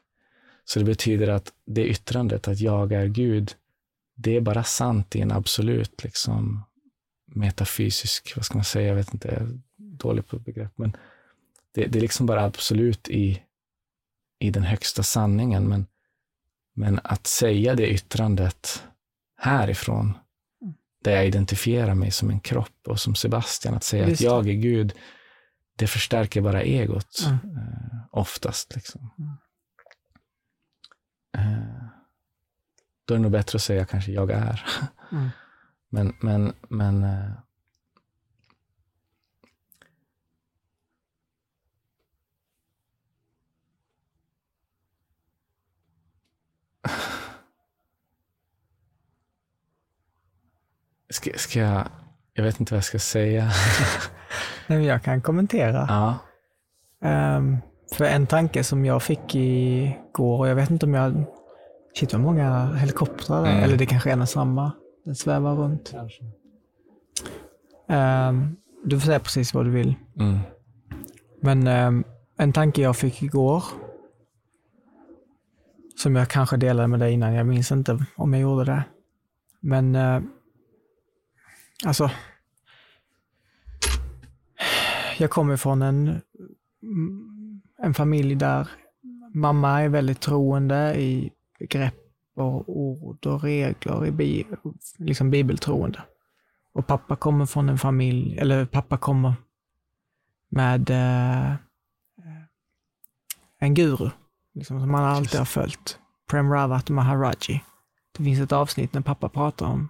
[0.64, 3.54] Så det betyder att det yttrandet, att jag är Gud,
[4.14, 6.64] det är bara sant i en absolut liksom,
[7.26, 10.96] metafysisk, vad ska man säga, jag vet inte, jag är dålig på begrepp, men
[11.74, 13.42] det, det är liksom bara absolut i,
[14.38, 15.68] i den högsta sanningen.
[15.68, 15.86] Men,
[16.74, 18.84] men att säga det yttrandet
[19.36, 20.18] härifrån,
[21.04, 24.52] där jag identifierar mig som en kropp och som Sebastian, att säga att jag är
[24.52, 24.92] Gud,
[25.76, 27.56] det förstärker bara egot mm.
[27.56, 28.74] eh, oftast.
[28.74, 29.10] Liksom.
[29.18, 29.32] Mm.
[31.36, 31.84] Eh,
[33.04, 34.64] då är det nog bättre att säga kanske jag är.
[35.12, 35.28] Mm.
[35.90, 37.30] men, men, men eh,
[51.10, 51.88] Ska, ska jag...
[52.34, 53.50] Jag vet inte vad jag ska säga.
[54.66, 55.86] Nej, jag kan kommentera.
[55.88, 56.18] Ja.
[57.36, 57.58] Um,
[57.92, 61.24] för en tanke som jag fick igår, och jag vet inte om jag...
[61.94, 63.62] Shit vad många helikoptrar mm.
[63.62, 64.72] eller det kanske är en och samma.
[65.04, 65.94] Den svävar runt.
[67.88, 69.94] Um, du får säga precis vad du vill.
[70.18, 70.38] Mm.
[71.40, 72.04] Men um,
[72.36, 73.64] en tanke jag fick igår,
[75.96, 78.84] som jag kanske delade med dig innan, jag minns inte om jag gjorde det.
[79.60, 80.22] Men uh,
[81.84, 82.10] alltså,
[85.18, 86.20] jag kommer från en,
[87.78, 88.68] en familj där
[89.34, 91.94] mamma är väldigt troende i begrepp
[92.36, 94.46] och ord och regler i bi,
[94.98, 96.02] liksom bibeltroende.
[96.72, 99.34] Och pappa kommer från en familj, eller pappa kommer
[100.48, 101.54] med eh,
[103.58, 104.10] en guru,
[104.54, 105.98] liksom, som han alltid har följt.
[106.30, 107.64] Prem Rawat Maharaji.
[108.16, 109.88] Det finns ett avsnitt när pappa pratar om,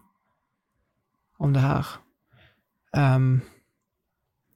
[1.40, 1.86] om det här.
[2.96, 3.40] Um,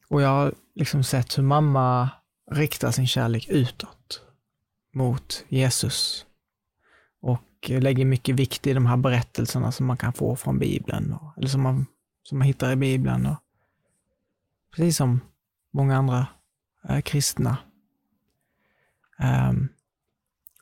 [0.09, 2.11] och jag har liksom sett hur mamma
[2.51, 4.23] riktar sin kärlek utåt
[4.95, 6.27] mot Jesus
[7.21, 11.49] och lägger mycket vikt i de här berättelserna som man kan få från Bibeln, eller
[11.49, 11.87] som man,
[12.23, 13.27] som man hittar i Bibeln.
[13.27, 13.37] Och,
[14.77, 15.21] precis som
[15.73, 16.27] många andra
[16.89, 17.57] eh, kristna.
[19.51, 19.69] Um,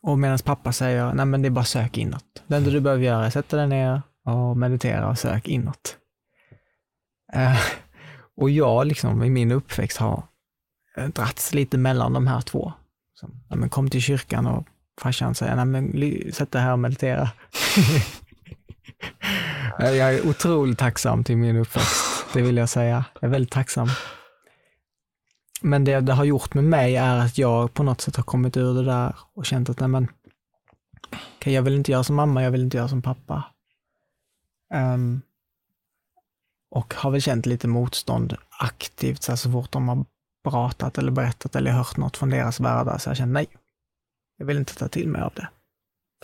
[0.02, 2.42] och medan pappa säger, nej men det är bara sök inåt.
[2.46, 5.98] Det enda du behöver göra är att sätta dig ner och meditera och sök inåt.
[7.37, 7.61] Uh,
[8.37, 10.23] och jag liksom i min uppväxt har
[10.97, 12.73] eh, dragits lite mellan de här två.
[13.14, 14.66] Så, ja, men kom till kyrkan och
[15.01, 17.31] farsan säger, nej men sätt dig här och meditera.
[19.79, 23.05] jag är otroligt tacksam till min uppväxt, det vill jag säga.
[23.21, 23.88] Jag är väldigt tacksam.
[25.62, 28.57] Men det det har gjort med mig är att jag på något sätt har kommit
[28.57, 30.09] ur det där och känt att nej men,
[31.38, 33.45] okay, jag vill inte göra som mamma, jag vill inte göra som pappa.
[34.75, 35.23] Um,
[36.74, 40.04] och har väl känt lite motstånd aktivt så, här så fort de har
[40.44, 43.46] pratat eller berättat eller hört något från deras världar så jag känner nej,
[44.37, 45.48] jag vill inte ta till mig av det.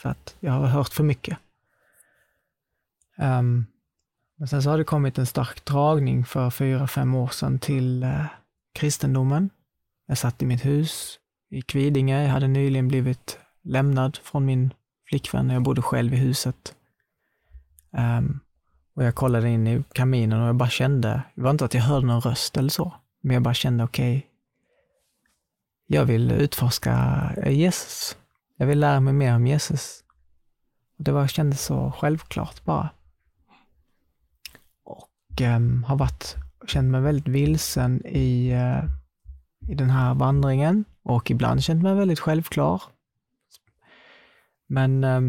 [0.01, 1.39] För att jag har hört för mycket.
[3.19, 3.67] Um,
[4.39, 8.05] men sen så har det kommit en stark dragning för fyra, fem år sedan till
[8.05, 8.27] uh,
[8.75, 9.51] kristendomen.
[10.07, 11.19] Jag satt i mitt hus
[11.51, 12.23] i Kvidinge.
[12.23, 14.75] Jag hade nyligen blivit lämnad från min
[15.09, 15.51] flickvän.
[15.51, 16.75] Jag bodde själv i huset.
[17.91, 18.41] Um,
[18.99, 21.83] och jag kollade in i kaminen och jag bara kände, det var inte att jag
[21.83, 24.29] hörde någon röst eller så, men jag bara kände okej, okay,
[25.87, 28.17] jag vill utforska Jesus.
[28.57, 30.05] Jag vill lära mig mer om Jesus.
[30.97, 32.91] Det var, kändes så självklart bara.
[34.85, 38.85] Och eh, har varit, känt mig väldigt vilsen i, eh,
[39.71, 42.83] i den här vandringen och ibland känt mig väldigt självklar.
[44.67, 45.21] Men eh,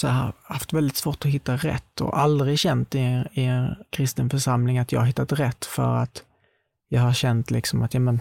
[0.00, 3.44] så jag har haft väldigt svårt att hitta rätt och aldrig känt i en, i
[3.44, 6.24] en kristen församling att jag har hittat rätt för att
[6.88, 8.20] jag har känt liksom att ja, men,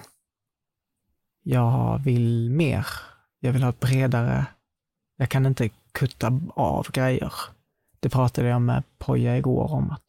[1.44, 2.88] jag vill mer.
[3.40, 4.46] Jag vill ha ett bredare,
[5.18, 7.34] jag kan inte kutta av grejer.
[8.00, 10.06] Det pratade jag med Poja igår om att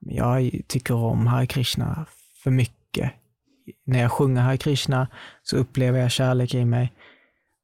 [0.00, 2.06] jag tycker om Hare Krishna
[2.42, 3.12] för mycket.
[3.86, 5.08] När jag sjunger Hare Krishna
[5.42, 6.92] så upplever jag kärlek i mig.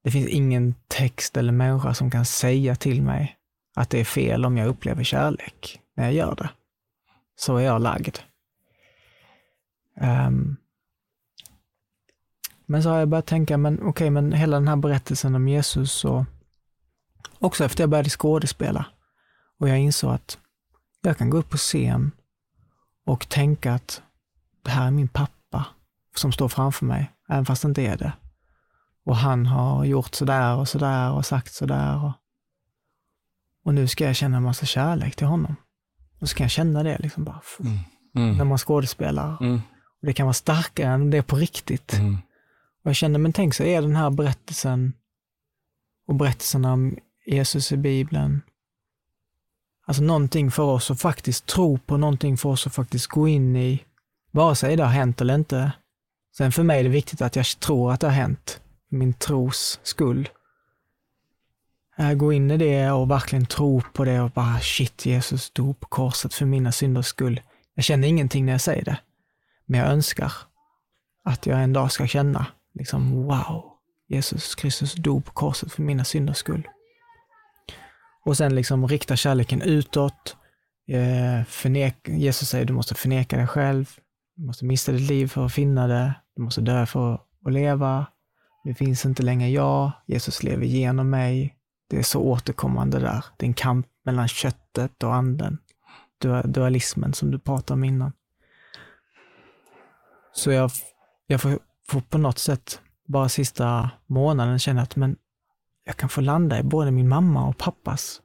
[0.09, 3.37] Det finns ingen text eller människa som kan säga till mig
[3.77, 6.51] att det är fel om jag upplever kärlek när jag gör det.
[7.37, 8.19] Så är jag lagd.
[10.01, 10.57] Um,
[12.67, 15.49] men så har jag börjat tänka, men okej, okay, men hela den här berättelsen om
[15.49, 16.25] Jesus och
[17.39, 18.87] också efter jag började skådespela
[19.59, 20.39] och jag insåg att
[21.03, 22.11] jag kan gå upp på scen
[23.07, 24.03] och tänka att
[24.63, 25.67] det här är min pappa
[26.17, 28.13] som står framför mig, även fast det inte är det.
[29.09, 32.05] Och han har gjort sådär och sådär och sagt sådär.
[32.05, 32.13] Och,
[33.65, 35.57] och nu ska jag känna en massa kärlek till honom.
[36.21, 37.79] Och så kan jag känna det liksom bara, mm.
[38.17, 38.37] Mm.
[38.37, 39.37] när man skådespelar.
[39.41, 39.61] Mm.
[40.01, 41.93] Och det kan vara starkare än det på riktigt.
[41.93, 42.15] Mm.
[42.85, 44.93] Och jag kände, men tänk så är den här berättelsen
[46.07, 48.43] och berättelsen om Jesus i Bibeln,
[49.87, 53.57] alltså någonting för oss att faktiskt tro på, någonting för oss att faktiskt gå in
[53.57, 53.83] i,
[54.31, 55.73] vare sig det har hänt eller inte.
[56.37, 59.81] Sen för mig är det viktigt att jag tror att det har hänt, min tros
[59.83, 60.29] skull.
[61.99, 65.81] Äh, gå in i det och verkligen tro på det och bara shit, Jesus dog
[65.81, 67.41] på korset för mina synders skull.
[67.75, 68.99] Jag känner ingenting när jag säger det,
[69.67, 70.33] men jag önskar
[71.25, 73.65] att jag en dag ska känna liksom wow,
[74.09, 76.69] Jesus Kristus dog på korset för mina synders skull.
[78.25, 80.37] Och sen liksom rikta kärleken utåt.
[80.89, 83.91] Eh, Jesus säger du måste förneka dig själv.
[84.37, 86.15] Du måste mista ditt liv för att finna det.
[86.37, 88.07] Du måste dö för att leva.
[88.69, 89.93] Nu finns inte längre jag.
[90.07, 91.57] Jesus lever genom mig.
[91.91, 93.25] Det är så återkommande där.
[93.37, 95.59] Det är en kamp mellan köttet och anden.
[96.45, 98.13] Dualismen som du pratade om innan.
[100.33, 100.71] Så jag,
[101.27, 105.17] jag får får på något sätt bara sista månaden känna att men
[105.85, 108.21] jag kan få landa i både min mamma och pappas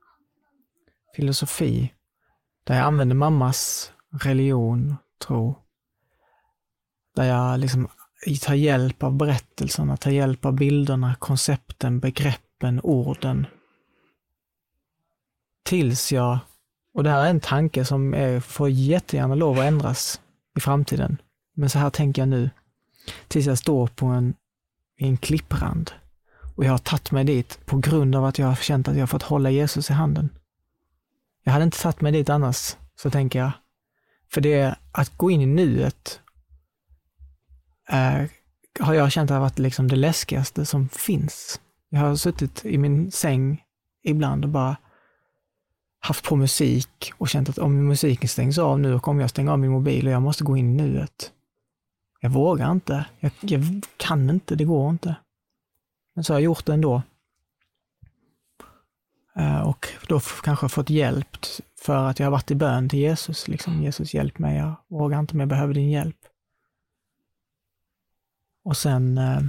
[1.15, 1.93] filosofi.
[2.63, 4.95] Där jag använder mammas religion,
[5.27, 5.55] tro.
[7.15, 7.87] Där jag liksom
[8.41, 13.47] ta hjälp av berättelserna, ta hjälp av bilderna, koncepten, begreppen, orden.
[15.63, 16.39] Tills jag,
[16.93, 20.21] och det här är en tanke som är, får jättegärna lov att ändras
[20.57, 21.17] i framtiden.
[21.55, 22.49] Men så här tänker jag nu.
[23.27, 24.33] Tills jag står på en,
[24.97, 25.91] i en klipprand
[26.55, 29.01] och jag har tagit mig dit på grund av att jag har känt att jag
[29.01, 30.29] har fått hålla Jesus i handen.
[31.43, 33.51] Jag hade inte tagit mig dit annars, så tänker jag.
[34.31, 36.19] För det är att gå in i nuet
[38.79, 41.61] har jag känt har varit liksom det läskigaste som finns.
[41.89, 43.63] Jag har suttit i min säng
[44.03, 44.75] ibland och bara
[45.99, 49.59] haft på musik och känt att om musiken stängs av nu kommer jag stänga av
[49.59, 51.31] min mobil och jag måste gå in i nuet.
[52.19, 53.05] Jag vågar inte.
[53.19, 53.61] Jag, jag
[53.97, 54.55] kan inte.
[54.55, 55.15] Det går inte.
[56.15, 57.01] Men så har jag gjort det ändå.
[59.35, 61.37] Eh, och då kanske fått hjälp
[61.81, 63.47] för att jag har varit i bön till Jesus.
[63.47, 66.17] Liksom, Jesus hjälp mig, jag vågar inte men jag behöver din hjälp.
[68.63, 69.41] Och sen eh,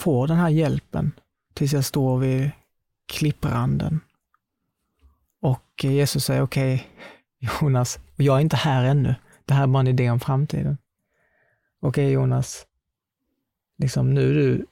[0.00, 1.12] få den här hjälpen
[1.54, 2.50] tills jag står vid
[3.06, 4.00] klippranden.
[5.40, 9.14] Och Jesus säger, okej okay, Jonas, jag är inte här ännu.
[9.44, 10.78] Det här är bara en idé om framtiden.
[11.80, 12.66] Okej okay, Jonas,
[13.78, 14.66] liksom nu du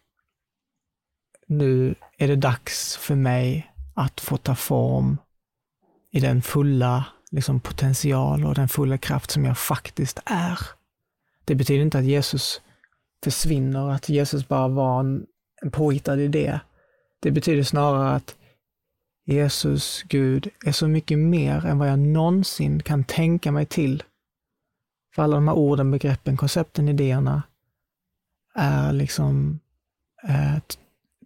[1.46, 5.18] nu är det dags för mig att få ta form
[6.10, 10.58] i den fulla liksom, potential och den fulla kraft som jag faktiskt är.
[11.44, 12.60] Det betyder inte att Jesus
[13.26, 15.26] försvinner, att Jesus bara var en,
[15.62, 16.60] en påhittad idé.
[17.20, 18.36] Det betyder snarare att
[19.24, 24.02] Jesus, Gud, är så mycket mer än vad jag någonsin kan tänka mig till.
[25.14, 27.42] För alla de här orden, begreppen, koncepten, idéerna
[28.54, 29.60] är liksom
[30.28, 30.58] eh,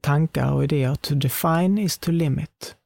[0.01, 0.95] tankar och idéer.
[0.95, 2.77] To define is to limit.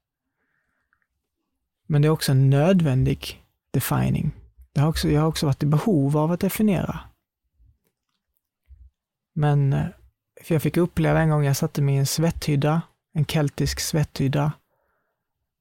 [1.86, 4.32] Men det är också en nödvändig defining.
[4.72, 7.00] Det har också, jag har också varit i behov av att definiera.
[9.34, 9.86] Men eh,
[10.42, 12.82] för jag fick uppleva en gång, jag satte mig i en svetthydda,
[13.12, 14.52] en keltisk svetthydda,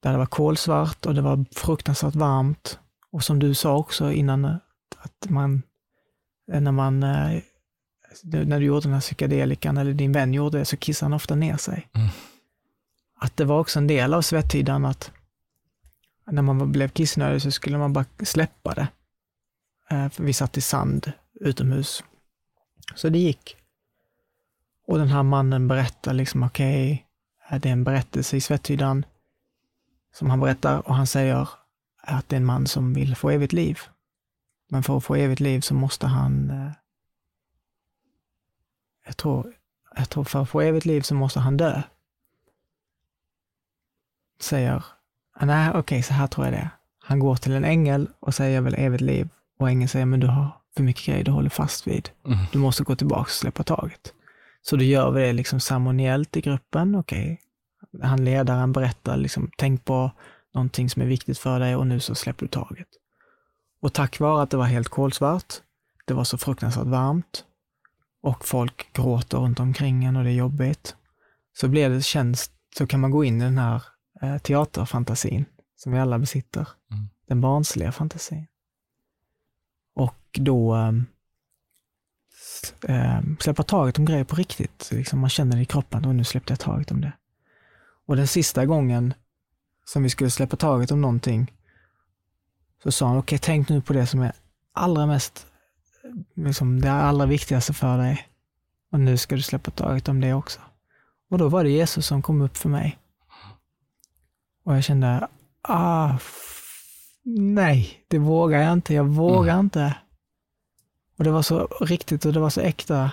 [0.02, 2.80] där det var kolsvart och det var fruktansvärt varmt.
[3.12, 5.62] Och som du sa också innan, att man,
[6.48, 7.42] när man eh,
[8.24, 11.36] när du gjorde den här psykedelikan, eller din vän gjorde det, så kissade han ofta
[11.36, 11.90] ner sig.
[11.94, 12.08] Mm.
[13.16, 15.12] Att det var också en del av svetthyddan att
[16.32, 18.88] när man blev kissnödig så skulle man bara släppa det.
[19.90, 22.04] Eh, för vi satt i sand utomhus.
[22.96, 23.58] Så det gick.
[24.88, 27.08] Och den här mannen berättar liksom, okej,
[27.48, 29.06] okay, det är en berättelse i svetthyddan
[30.14, 31.50] som han berättar och han säger
[32.02, 33.80] att det är en man som vill få evigt liv.
[34.70, 36.72] Men för att få evigt liv så måste han eh,
[39.06, 39.54] jag tror,
[39.96, 41.82] jag tror för att få evigt liv så måste han dö.
[44.40, 44.86] Säger,
[45.42, 46.70] nej okej, okay, så här tror jag det.
[47.00, 49.30] Han går till en ängel och säger jag vill evigt liv.
[49.60, 52.10] Och ängeln säger, men du har för mycket grejer du håller fast vid.
[52.26, 52.38] Mm.
[52.52, 54.14] Du måste gå tillbaka och släppa taget.
[54.66, 57.42] Så då gör vi det liksom ceremoniellt i gruppen, okej.
[57.94, 58.08] Okay.
[58.08, 60.12] Han ledaren berättar, liksom, tänk på
[60.54, 62.88] någonting som är viktigt för dig och nu så släpper du taget.
[63.82, 65.54] Och tack vare att det var helt kolsvart,
[66.06, 67.46] det var så fruktansvärt varmt,
[68.22, 70.96] och folk gråter runt omkring en och det är jobbigt,
[71.54, 73.84] så blir det känns, så kan man gå in i den här
[74.22, 75.46] eh, teaterfantasin
[75.76, 76.68] som vi alla besitter.
[76.92, 77.10] Mm.
[77.28, 78.48] Den barnsliga fantasin.
[79.96, 80.92] Och då eh,
[83.40, 84.90] släppa taget om grejer på riktigt.
[84.92, 87.12] Liksom man känner det i kroppen, och nu släppte jag taget om det.
[88.06, 89.14] Och den sista gången
[89.86, 91.52] som vi skulle släppa taget om någonting,
[92.84, 94.32] så sa han, okej, okay, tänk nu på det som är
[94.74, 95.48] allra mest
[96.36, 98.28] liksom det allra viktigaste för dig.
[98.92, 100.60] Och nu ska du släppa taget om det också.
[101.30, 102.98] Och då var det Jesus som kom upp för mig.
[104.64, 105.28] Och jag kände,
[105.62, 106.18] ah,
[107.24, 108.94] nej, det vågar jag inte.
[108.94, 109.66] Jag vågar mm.
[109.66, 109.96] inte.
[111.18, 113.12] Och det var så riktigt och det var så äkta.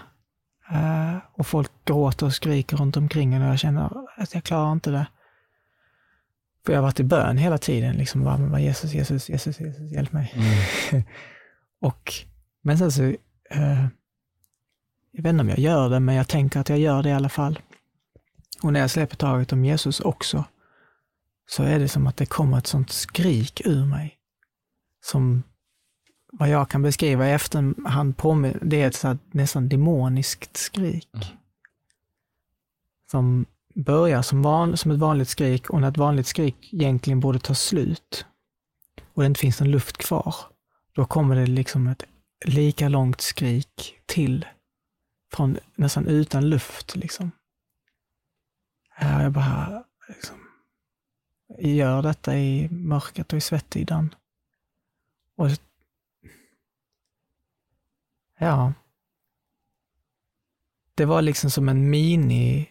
[0.73, 4.91] Uh, och folk gråter och skriker runt omkring och jag känner att jag klarar inte
[4.91, 5.07] det.
[6.67, 9.93] För jag har varit i bön hela tiden, liksom bara, bara Jesus, Jesus, Jesus, Jesus,
[9.93, 10.33] hjälp mig.
[10.91, 11.05] Mm.
[11.81, 12.13] och
[12.63, 13.03] men sen så,
[13.51, 13.87] eh,
[15.13, 17.13] jag vet inte om jag gör det, men jag tänker att jag gör det i
[17.13, 17.59] alla fall.
[18.63, 20.45] Och när jag släpper taget om Jesus också,
[21.47, 24.17] så är det som att det kommer ett sånt skrik ur mig.
[25.03, 25.43] Som
[26.33, 31.09] vad jag kan beskriva i efterhand på det är ett så nästan demoniskt skrik.
[31.15, 31.27] Mm.
[33.11, 37.39] Som börjar som, van, som ett vanligt skrik och när ett vanligt skrik egentligen borde
[37.39, 38.27] ta slut
[39.15, 40.35] och det inte finns någon luft kvar,
[40.93, 42.05] då kommer det liksom ett
[42.45, 44.47] lika långt skrik till.
[45.33, 47.31] Från nästan utan luft liksom.
[49.01, 50.37] Jag bara liksom,
[51.59, 54.15] gör detta i mörkret och i svettydan.
[55.37, 55.51] Och
[58.41, 58.73] ja,
[60.95, 62.69] det var liksom som en mini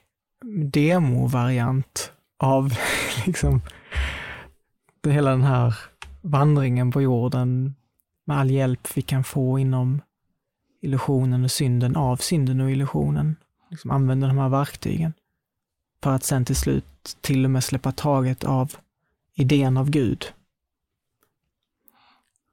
[0.65, 2.73] demo-variant av
[3.25, 3.61] liksom
[5.07, 5.75] hela den här
[6.21, 7.75] vandringen på jorden
[8.25, 10.01] med all hjälp vi kan få inom
[10.81, 13.35] illusionen och synden av synden och illusionen.
[13.69, 15.13] Liksom använda de här verktygen.
[16.03, 18.75] För att sen till slut till och med släppa taget av
[19.33, 20.33] idén av Gud.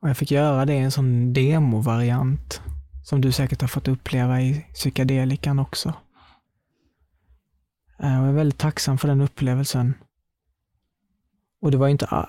[0.01, 2.61] Och jag fick göra det i en sån demovariant
[3.07, 5.95] som du säkert har fått uppleva i psykedelikan också.
[7.99, 9.95] Eh, och jag är väldigt tacksam för den upplevelsen.
[11.61, 12.27] Och det var inte...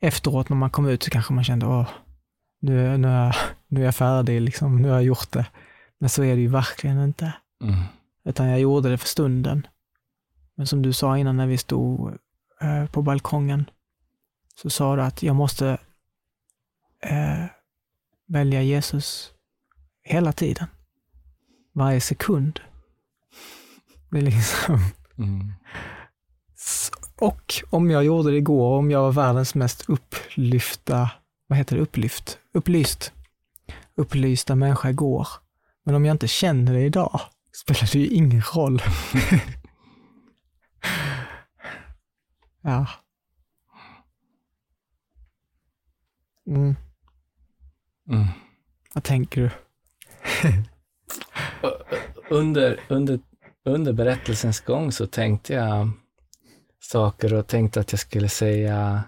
[0.00, 1.88] Efteråt när man kom ut så kanske man kände, åh,
[2.60, 3.36] nu, nu, är,
[3.68, 5.46] nu är jag färdig, liksom, nu har jag gjort det.
[5.98, 7.32] Men så är det ju verkligen inte.
[7.62, 7.84] Mm.
[8.24, 9.66] Utan jag gjorde det för stunden.
[10.54, 12.18] Men som du sa innan när vi stod
[12.60, 13.70] eh, på balkongen,
[14.54, 15.78] så sa du att jag måste
[17.00, 17.46] eh,
[18.32, 19.32] välja Jesus
[20.02, 20.66] hela tiden.
[21.74, 22.60] Varje sekund.
[24.10, 24.78] Det är liksom...
[25.18, 25.52] Mm.
[27.16, 31.10] Och om jag gjorde det igår, om jag var världens mest upplyfta,
[31.46, 33.12] vad heter det, upplyft, upplyst,
[33.94, 35.28] upplysta människa igår.
[35.84, 37.20] Men om jag inte känner det idag,
[37.52, 38.82] spelar det ju ingen roll.
[42.62, 42.86] ja.
[46.46, 46.76] Mm.
[48.08, 48.26] Mm.
[48.94, 49.50] Vad tänker du?
[52.30, 53.20] under, under,
[53.64, 55.90] under berättelsens gång så tänkte jag
[56.80, 59.02] saker och tänkte att jag skulle säga,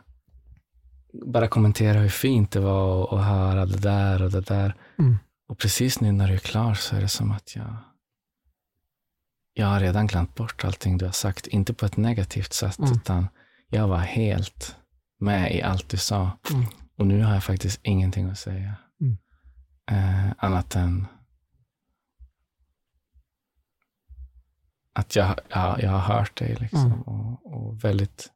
[1.26, 4.74] bara kommentera hur fint det var att höra det där och det där.
[4.98, 5.16] Mm.
[5.48, 7.76] Och precis nu när du är klar så är det som att jag,
[9.54, 11.46] jag har redan glömt bort allting du har sagt.
[11.46, 12.92] Inte på ett negativt sätt, mm.
[12.92, 13.28] utan
[13.68, 14.76] jag var helt
[15.20, 16.30] med i allt du sa.
[16.50, 16.64] Mm.
[16.96, 18.74] Och nu har jag faktiskt ingenting att säga.
[19.90, 21.06] Eh, annat än
[24.92, 26.56] att jag, ja, jag har hört dig.
[26.60, 27.02] Liksom, mm.
[27.02, 28.32] och, och, väldigt,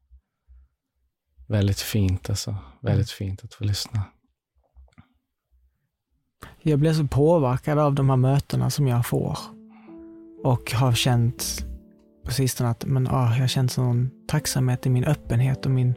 [1.47, 2.57] väldigt fint alltså.
[2.81, 4.05] Väldigt fint att få lyssna.
[6.63, 9.39] Jag blir så påverkad av de här mötena som jag får.
[10.45, 11.67] Och har känt
[12.25, 15.95] på sistone att men, ah, jag har känt sån tacksamhet i min öppenhet och min,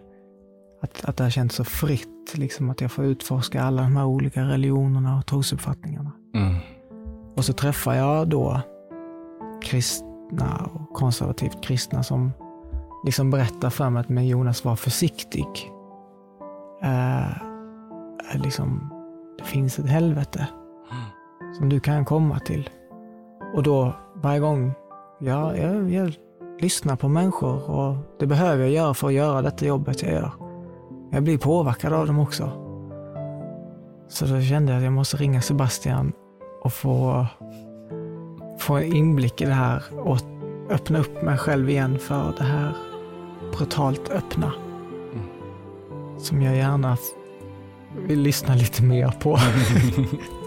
[0.82, 2.21] att, att det har känts så fritt.
[2.34, 6.12] Liksom att jag får utforska alla de här olika religionerna och trosuppfattningarna.
[6.36, 6.56] Mm.
[7.36, 8.62] Och så träffar jag då
[9.62, 12.32] kristna och konservativt kristna som
[13.06, 15.48] liksom berättar för mig att men Jonas var försiktig.
[16.84, 18.94] Uh, liksom,
[19.38, 20.48] det finns ett helvete
[21.58, 22.70] som du kan komma till.
[23.54, 24.74] Och då varje gång,
[25.20, 26.14] ja, jag, jag
[26.60, 30.32] lyssnar på människor och det behöver jag göra för att göra detta jobbet jag gör.
[31.14, 32.51] Jag blir påverkad av dem också.
[34.09, 36.14] Så då kände jag att jag måste ringa Sebastian
[36.62, 37.26] och få,
[38.59, 40.18] få en inblick i det här och
[40.70, 42.74] öppna upp mig själv igen för det här
[43.57, 44.53] brutalt öppna.
[45.14, 46.20] Mm.
[46.20, 46.97] Som jag gärna
[48.07, 49.39] vill lyssna lite mer på.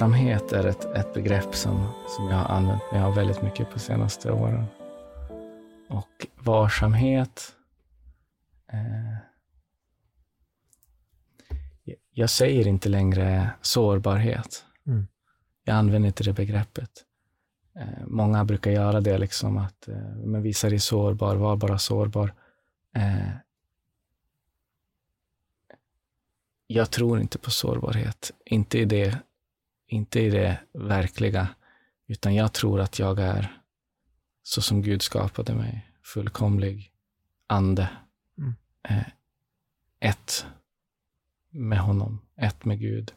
[0.00, 3.78] varsamhet är ett, ett begrepp som, som jag har använt mig av väldigt mycket på
[3.78, 4.64] senaste åren.
[5.88, 7.56] Och varsamhet
[8.72, 9.16] eh,
[12.12, 14.64] jag säger inte längre sårbarhet.
[14.86, 15.06] Mm.
[15.64, 16.90] Jag använder inte det begreppet.
[17.74, 22.34] Eh, många brukar göra det, liksom att eh, men visa dig sårbar, var bara sårbar.
[22.96, 23.30] Eh,
[26.66, 28.32] jag tror inte på sårbarhet.
[28.44, 29.18] Inte i det
[29.90, 31.48] inte i det verkliga,
[32.06, 33.60] utan jag tror att jag är
[34.42, 36.92] så som Gud skapade mig, fullkomlig
[37.46, 37.88] ande.
[38.38, 38.54] Mm.
[38.88, 39.06] Eh,
[40.00, 40.46] ett
[41.50, 43.14] med honom, ett med Gud.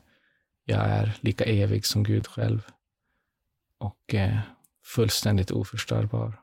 [0.66, 2.66] Jag är lika evig som Gud själv
[3.78, 4.40] och eh,
[4.84, 6.42] fullständigt oförstörbar.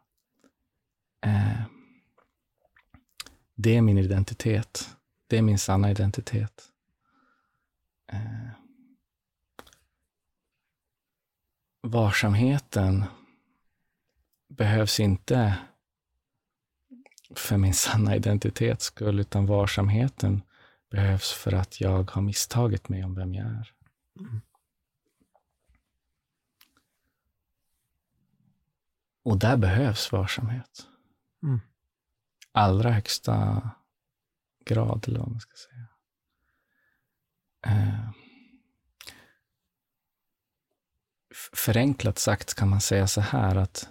[1.26, 1.62] Eh,
[3.55, 4.97] det är min identitet.
[5.26, 6.62] Det är min sanna identitet.
[8.12, 8.60] Eh,
[11.83, 13.05] varsamheten
[14.49, 15.59] behövs inte
[17.35, 20.43] för min sanna identitets skull, utan varsamheten
[20.91, 23.72] behövs för att jag har misstagit mig om vem jag är.
[24.18, 24.41] Mm.
[29.22, 30.87] Och där behövs varsamhet.
[31.43, 31.61] Mm.
[32.53, 33.70] Allra högsta
[34.64, 35.87] grad, eller vad man ska säga.
[37.66, 38.11] Eh,
[41.53, 43.89] förenklat sagt kan man säga så här att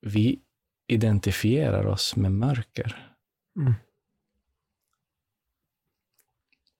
[0.00, 0.42] vi
[0.86, 3.16] identifierar oss med mörker.
[3.56, 3.74] Mm.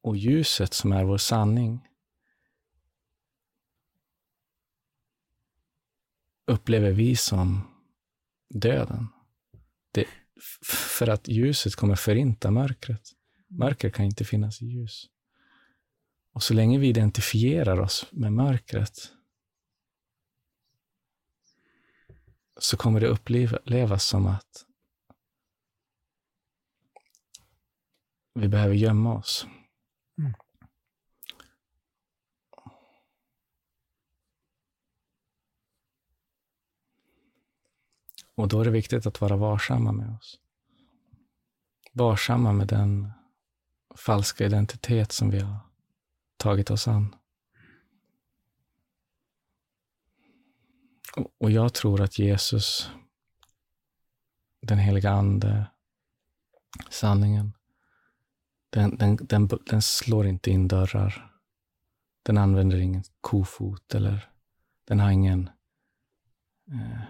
[0.00, 1.88] Och ljuset som är vår sanning
[6.46, 7.60] upplever vi som
[8.48, 9.08] döden.
[9.90, 10.06] Det,
[10.64, 13.10] för att ljuset kommer förinta mörkret.
[13.48, 15.08] Mörker kan inte finnas i ljus.
[16.34, 19.12] Och så länge vi identifierar oss med mörkret
[22.56, 24.66] så kommer det upplevas som att
[28.34, 29.46] vi behöver gömma oss.
[30.18, 30.34] Mm.
[38.34, 40.40] Och då är det viktigt att vara varsamma med oss.
[41.92, 43.12] Varsamma med den
[43.96, 45.73] falska identitet som vi har
[46.44, 47.14] tagit oss an.
[51.40, 52.90] Och jag tror att Jesus,
[54.62, 55.66] den heliga Ande,
[56.90, 57.52] sanningen,
[58.70, 61.32] den, den, den, den slår inte in dörrar.
[62.22, 64.30] Den använder ingen kofot eller
[64.84, 65.50] den har ingen
[66.70, 67.02] eh,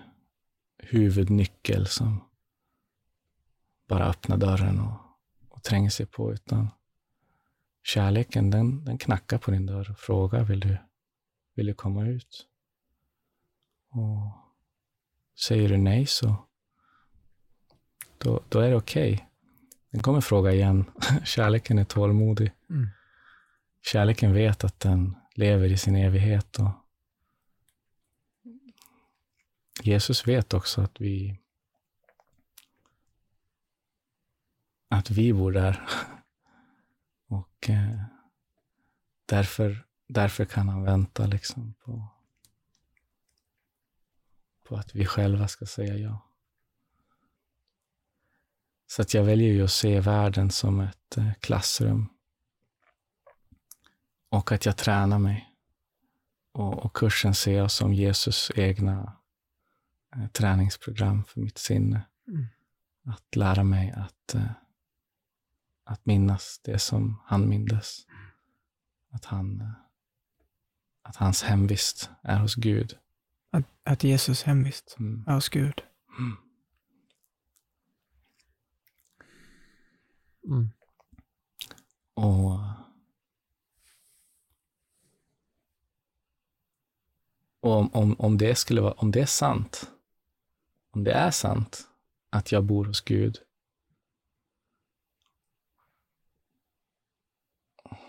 [0.78, 2.24] huvudnyckel som
[3.88, 5.00] bara öppnar dörren och,
[5.48, 6.70] och tränger sig på, utan
[7.84, 10.76] kärleken den, den knackar på din dörr och frågar, vill du,
[11.54, 12.46] vill du komma ut?
[13.90, 14.30] Och
[15.46, 16.36] säger du nej så
[18.18, 19.14] då, då är det okej.
[19.14, 19.26] Okay.
[19.90, 20.84] Den kommer fråga igen.
[21.24, 22.52] Kärleken är tålmodig.
[22.70, 22.88] Mm.
[23.82, 26.58] Kärleken vet att den lever i sin evighet.
[26.58, 26.70] Och
[29.82, 31.40] Jesus vet också att vi
[34.88, 35.88] att vi bor där.
[37.26, 38.02] Och eh,
[39.26, 42.08] därför, därför kan han vänta liksom på,
[44.62, 46.20] på att vi själva ska säga ja.
[48.86, 52.08] Så att jag väljer ju att se världen som ett eh, klassrum.
[54.28, 55.50] Och att jag tränar mig.
[56.52, 59.16] Och, och kursen ser jag som Jesus egna
[60.16, 62.02] eh, träningsprogram för mitt sinne.
[62.28, 62.46] Mm.
[63.04, 64.50] Att lära mig att, eh,
[65.84, 68.06] att minnas det som han mindes.
[69.10, 69.70] Att, han, eh,
[71.02, 72.98] att hans hemvist är hos Gud.
[73.50, 75.24] Att, att Jesus hemvist Mm.
[75.26, 75.82] är hos Gud.
[76.18, 76.36] Mm.
[80.46, 80.70] Mm.
[82.14, 82.60] Och
[87.64, 89.90] Och om, om, om, det skulle vara, om det är sant,
[90.90, 91.88] om det är sant
[92.30, 93.38] att jag bor hos Gud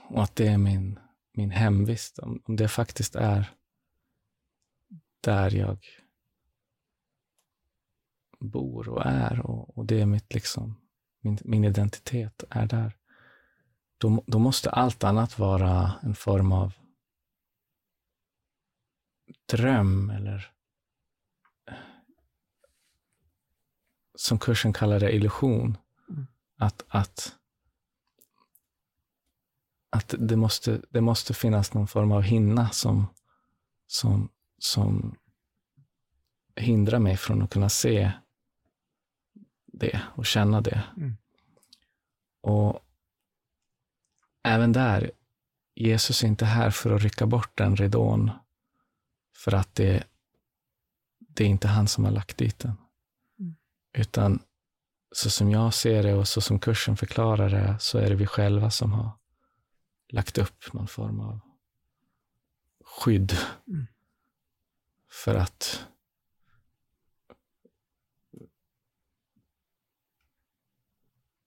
[0.09, 0.99] och att det är min,
[1.33, 3.51] min hemvist, om, om det faktiskt är
[5.21, 5.85] där jag
[8.39, 10.81] bor och är och, och det är mitt liksom,
[11.21, 12.97] min, min identitet är där,
[13.97, 16.73] då, då måste allt annat vara en form av
[19.45, 20.51] dröm eller
[24.15, 25.77] som kursen kallar det, illusion.
[26.09, 26.27] Mm.
[26.57, 27.35] Att, att,
[29.95, 33.07] att det, måste, det måste finnas någon form av hinna som,
[33.87, 35.15] som, som
[36.55, 38.11] hindrar mig från att kunna se
[39.65, 40.83] det och känna det.
[40.97, 41.17] Mm.
[42.41, 42.79] Och
[44.43, 45.11] även där,
[45.75, 48.31] Jesus är inte här för att rycka bort den ridån
[49.35, 50.03] för att det,
[51.19, 52.77] det är inte han som har lagt dit den.
[53.39, 53.55] Mm.
[53.93, 54.39] Utan
[55.11, 58.27] så som jag ser det och så som kursen förklarar det, så är det vi
[58.27, 59.11] själva som har
[60.09, 61.39] lagt upp någon form av
[62.85, 63.33] skydd
[63.67, 63.87] Mm.
[65.09, 65.87] för att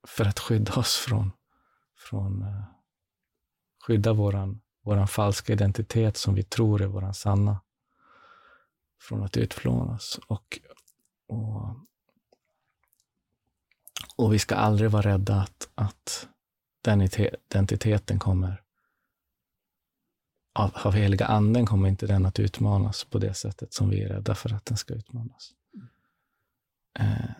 [0.08, 1.32] för att skydda oss från,
[1.96, 2.64] från uh,
[3.86, 7.60] skydda våran, våran falska identitet som vi tror är våran sanna
[9.00, 10.20] från att utplånas.
[10.26, 10.60] Och,
[11.26, 11.76] och,
[14.16, 16.28] och vi ska aldrig vara rädda att, att
[16.80, 18.62] den identiteten kommer
[20.58, 24.08] av, av heliga anden kommer inte den att utmanas på det sättet som vi är
[24.08, 25.54] rädda för att den ska utmanas.
[26.98, 27.30] Eh,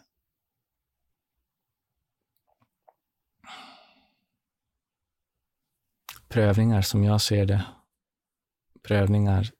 [6.29, 7.65] prövningar som jag ser det,
[8.83, 9.51] prövningar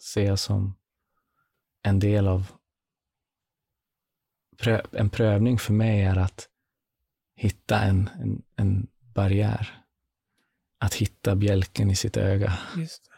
[0.00, 0.76] ser jag som
[1.82, 2.52] en del av
[4.56, 6.48] prö en prövning för mig är att
[7.36, 9.80] hitta en, en, en barriär.
[10.78, 12.58] Att hitta bjälken i sitt öga.
[12.76, 13.10] Just det.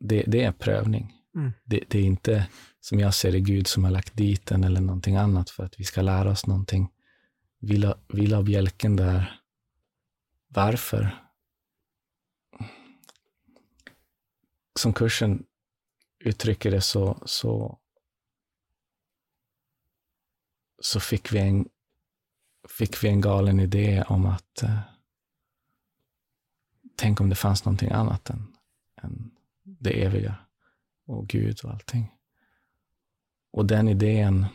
[0.00, 1.14] Det, det är prövning.
[1.34, 1.52] Mm.
[1.64, 2.48] Det, det är inte,
[2.80, 5.80] som jag ser det, Gud som har lagt dit den eller någonting annat för att
[5.80, 6.90] vi ska lära oss någonting.
[7.58, 9.40] Vi la, vi la bjälken där.
[10.48, 11.24] Varför?
[14.80, 15.44] Som kursen
[16.24, 17.78] uttrycker det så, så,
[20.82, 21.68] så fick, vi en,
[22.68, 24.80] fick vi en galen idé om att eh,
[26.96, 28.56] tänk om det fanns någonting annat än,
[29.02, 29.30] än
[29.62, 30.34] det eviga
[31.04, 32.14] och Gud och allting.
[33.50, 34.46] Och den idén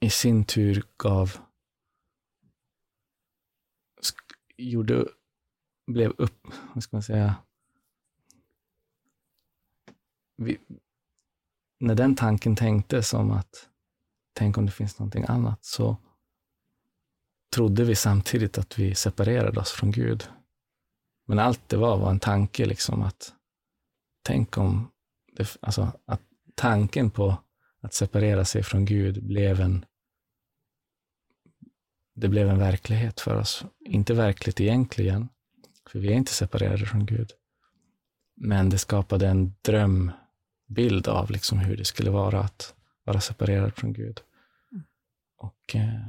[0.00, 1.36] i sin tur gav,
[4.56, 5.06] gjorde,
[5.86, 7.34] blev upp, vad ska man säga,
[10.36, 10.58] vi,
[11.78, 13.68] när den tanken tänktes om att
[14.32, 15.96] tänk om det finns någonting annat, så
[17.54, 20.28] trodde vi samtidigt att vi separerade oss från Gud.
[21.26, 23.32] Men allt det var var en tanke, liksom att
[24.22, 24.90] tänk om,
[25.36, 26.22] det, alltså att
[26.54, 27.36] tanken på
[27.80, 29.84] att separera sig från Gud blev en,
[32.14, 33.64] det blev en verklighet för oss.
[33.80, 35.28] Inte verkligt egentligen,
[35.90, 37.30] för vi är inte separerade från Gud.
[38.36, 42.74] Men det skapade en drömbild av liksom hur det skulle vara att
[43.04, 44.20] vara separerad från Gud.
[45.36, 46.06] Och, eh,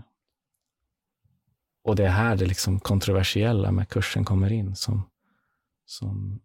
[1.84, 5.10] och det är här det liksom kontroversiella med kursen kommer in, som,
[5.86, 6.40] som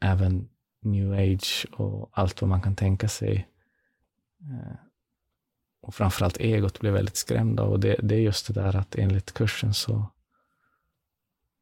[0.00, 0.48] även
[0.80, 3.48] new age och allt vad man kan tänka sig.
[4.40, 4.76] Eh,
[5.80, 7.62] och framförallt egot blir väldigt skrämda.
[7.62, 10.10] Och det, det är just det där att enligt kursen så,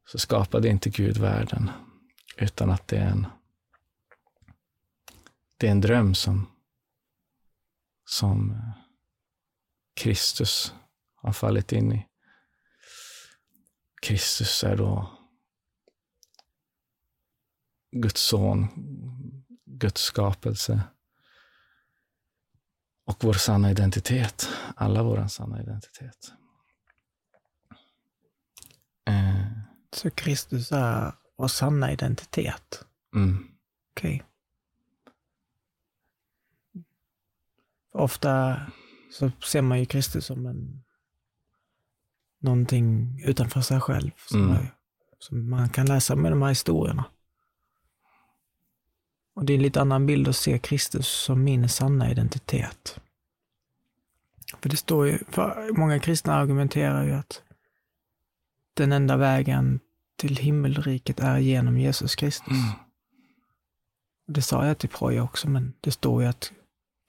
[0.05, 1.69] så skapade inte Gud världen,
[2.37, 3.27] utan att det är en,
[5.57, 6.47] det är en dröm som,
[8.09, 8.57] som eh,
[9.93, 10.73] Kristus
[11.15, 12.07] har fallit in i.
[14.01, 15.17] Kristus är då
[17.91, 18.67] Guds son,
[19.65, 20.81] Guds skapelse
[23.05, 24.49] och vår sanna identitet.
[24.75, 26.31] Alla vår sanna identitet.
[29.07, 29.45] Eh,
[29.93, 32.85] Så Kristus är vår sanna identitet?
[33.15, 33.47] mm,
[33.91, 34.23] Okej.
[34.23, 34.28] För
[37.99, 38.61] Ofta
[39.11, 40.83] så ser man ju Kristus som en
[42.41, 44.11] någonting utanför sig själv.
[44.25, 44.55] Som, Mm.
[44.55, 44.73] är,
[45.19, 47.05] som man kan läsa med de här historierna.
[49.35, 52.99] Och det är en lite annan bild att se Kristus som min sanna identitet.
[54.61, 57.41] För det står ju, för många kristna argumenterar ju att
[58.73, 59.79] den enda vägen
[60.15, 62.47] till himmelriket är genom Jesus Kristus.
[62.47, 62.71] mm,
[64.27, 66.51] Det sa jag till Proja också, men det står ju att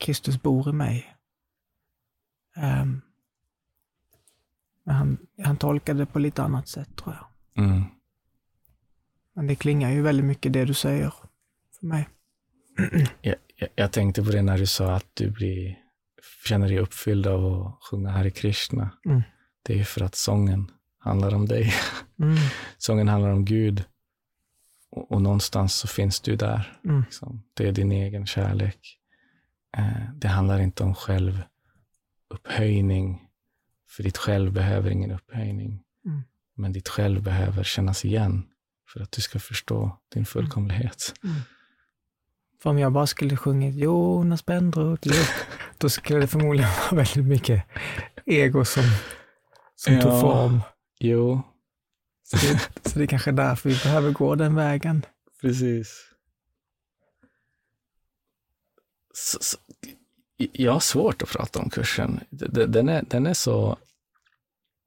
[0.00, 1.14] Kristus bor i mig.
[2.56, 3.00] Ehm,
[4.84, 7.14] men han, han tolkade det på lite annat sätt, tror
[7.54, 7.64] jag.
[7.64, 7.82] mm.
[9.34, 11.12] Men det klingar ju väldigt mycket det du säger
[11.80, 12.08] för mig.
[13.22, 15.78] Jag, jag, jag tänkte på det när du sa att du blir,
[16.48, 18.90] känner dig uppfylld av att sjunga Hare Krishna.
[19.06, 19.22] Mm.
[19.62, 21.72] Det är ju för att sången handlar om dig.
[22.20, 22.36] Mm,
[22.78, 23.84] Sången handlar om Gud.
[24.90, 26.80] Och, och någonstans så finns du där.
[26.84, 27.42] mm, Liksom.
[27.54, 28.99] Det är din egen kärlek.
[29.76, 33.26] Eh, det handlar inte om självupphöjning.
[33.88, 35.82] För ditt själv behöver ingen upphöjning.
[36.06, 36.22] Mm.
[36.56, 38.46] Men ditt själv behöver kännas igen
[38.88, 41.14] för att du ska förstå din fullkomlighet.
[42.62, 44.96] För om jag bara skulle sjungit Jonas jo,
[45.78, 47.64] då skulle det förmodligen vara väldigt mycket
[48.26, 48.82] ego som,
[49.76, 50.20] som tog Ja.
[50.20, 50.60] form.
[50.98, 51.42] Jo,
[52.22, 52.58] Så det,
[52.90, 55.02] så det är kanske är därför vi behöver gå den vägen.
[55.40, 56.06] precis.
[59.14, 59.56] Så, så,
[60.52, 62.20] jag har svårt att prata om kursen.
[62.30, 63.76] Den är, den är så...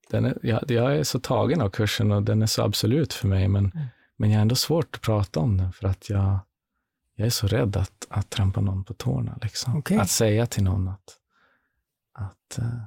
[0.10, 3.28] Den är, jag, jag är så tagen av kursen och den är så absolut för
[3.28, 3.88] mig, men, Mm.
[4.18, 6.40] men jag har ändå svårt att prata om den för att jag,
[7.16, 9.40] jag är så rädd att, att trampa någon på tårna.
[9.42, 9.78] Liksom.
[9.78, 9.98] Okej.
[9.98, 11.18] Att säga till någon att,
[12.14, 12.84] att eh,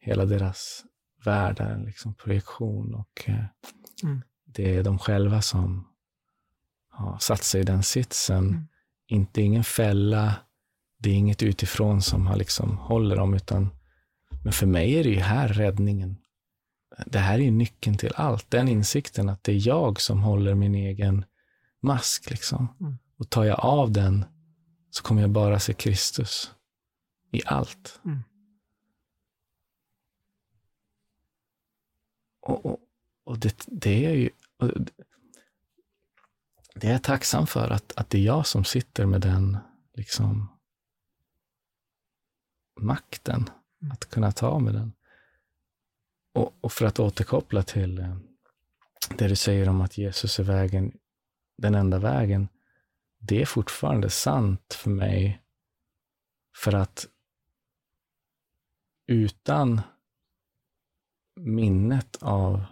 [0.00, 0.84] hela deras
[1.24, 3.44] värld är en liksom projektion och eh,
[4.02, 4.22] Mm.
[4.44, 5.88] det är de själva som
[6.90, 8.48] har satt sig i den sitsen.
[8.48, 8.68] Mm.
[9.10, 10.34] Inte ingen fälla,
[10.98, 13.70] det är inget utifrån som har liksom håller dem, utan
[14.44, 16.16] men för mig är det ju här räddningen.
[17.06, 18.50] Det här är ju nyckeln till allt.
[18.50, 21.24] Den insikten att det är jag som håller min egen
[21.80, 22.30] mask.
[22.30, 22.76] Liksom.
[22.80, 22.98] Mm.
[23.18, 24.24] Och tar jag av den
[24.90, 26.50] så kommer jag bara se Kristus
[27.32, 28.00] i allt.
[28.04, 28.22] Mm.
[32.40, 32.78] Och, och,
[33.24, 34.30] och det, det är ju...
[34.58, 34.70] och
[36.80, 39.58] Det är jag tacksam för, att, att det är jag som sitter med den
[39.94, 40.58] liksom
[42.80, 43.50] makten.
[43.92, 44.92] att kunna ta med den.
[46.34, 48.16] Och, och, för att återkoppla till eh,
[49.18, 50.98] det du säger om att Jesus är vägen,
[51.56, 52.48] den enda vägen.
[53.18, 55.42] Det är fortfarande sant för mig.
[56.56, 57.06] För att
[59.06, 59.80] utan
[61.36, 62.64] minnet av,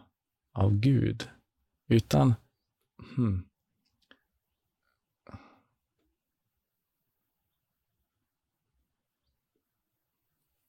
[0.53, 1.31] av Gud,
[1.89, 2.35] utan
[3.17, 3.46] hmm,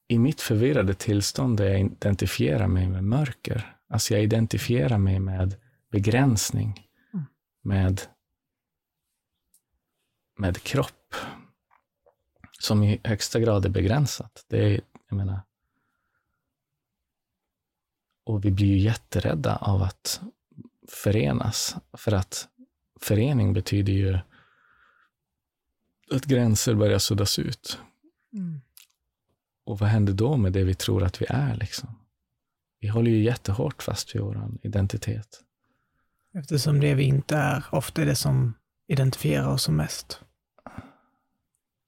[0.07, 5.55] i mitt förvirrade tillstånd där jag identifierar mig med mörker, alltså jag identifierar mig med
[5.91, 7.25] begränsning, mm.
[7.61, 8.01] med,
[10.37, 11.15] med kropp,
[12.59, 14.45] som i högsta grad är begränsat.
[14.47, 15.41] Det är, jag menar,
[18.23, 20.21] och vi blir ju jätterädda av att
[20.87, 22.47] förenas, för att
[23.01, 24.19] förening betyder ju
[26.11, 27.79] att gränser börjar suddas ut.
[28.33, 28.61] Mm.
[29.67, 31.55] Och vad händer då med det vi tror att vi är?
[31.55, 31.89] Liksom?
[32.79, 35.41] Vi håller ju jättehårt fast vid vår identitet.
[36.33, 38.53] Eftersom det vi inte är ofta är det som
[38.87, 40.21] identifierar oss som mest.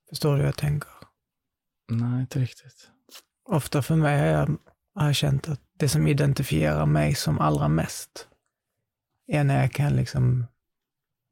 [0.09, 0.89] Förstår du hur jag tänker?
[1.91, 2.89] Nej, inte riktigt.
[3.49, 4.57] Ofta för mig har jag,
[4.95, 8.27] har jag känt att det som identifierar mig som allra mest
[9.27, 10.45] är när jag kan liksom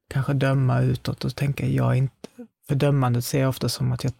[0.09, 2.29] kanske döma utåt och tänka jag inte,
[2.67, 4.13] för dömandet ser jag ofta som att jag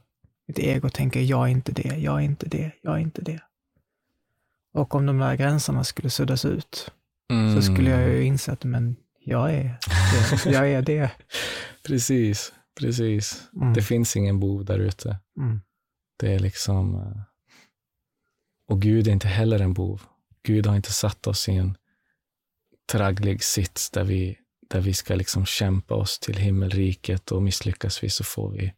[0.47, 3.41] mitt ego tänker, jag är inte det, jag är inte det, jag är inte det.
[4.73, 6.91] Och om de där gränserna skulle suddas ut,
[7.31, 7.55] mm.
[7.55, 9.77] så skulle jag ju inse att, men jag är
[10.43, 10.51] det.
[10.51, 11.11] Jag är det.
[11.87, 13.49] precis, precis.
[13.55, 13.73] Mm.
[13.73, 15.17] Det finns ingen bov där ute.
[15.37, 15.61] Mm.
[16.17, 16.95] Det är liksom...
[16.95, 17.21] Eh,
[18.67, 20.01] och Gud är inte heller en bov.
[20.43, 21.77] Gud har inte satt oss i en
[22.91, 24.37] tragglig sits där vi,
[24.67, 28.73] där vi ska liksom kämpa oss till himmelriket och misslyckas vi så får vi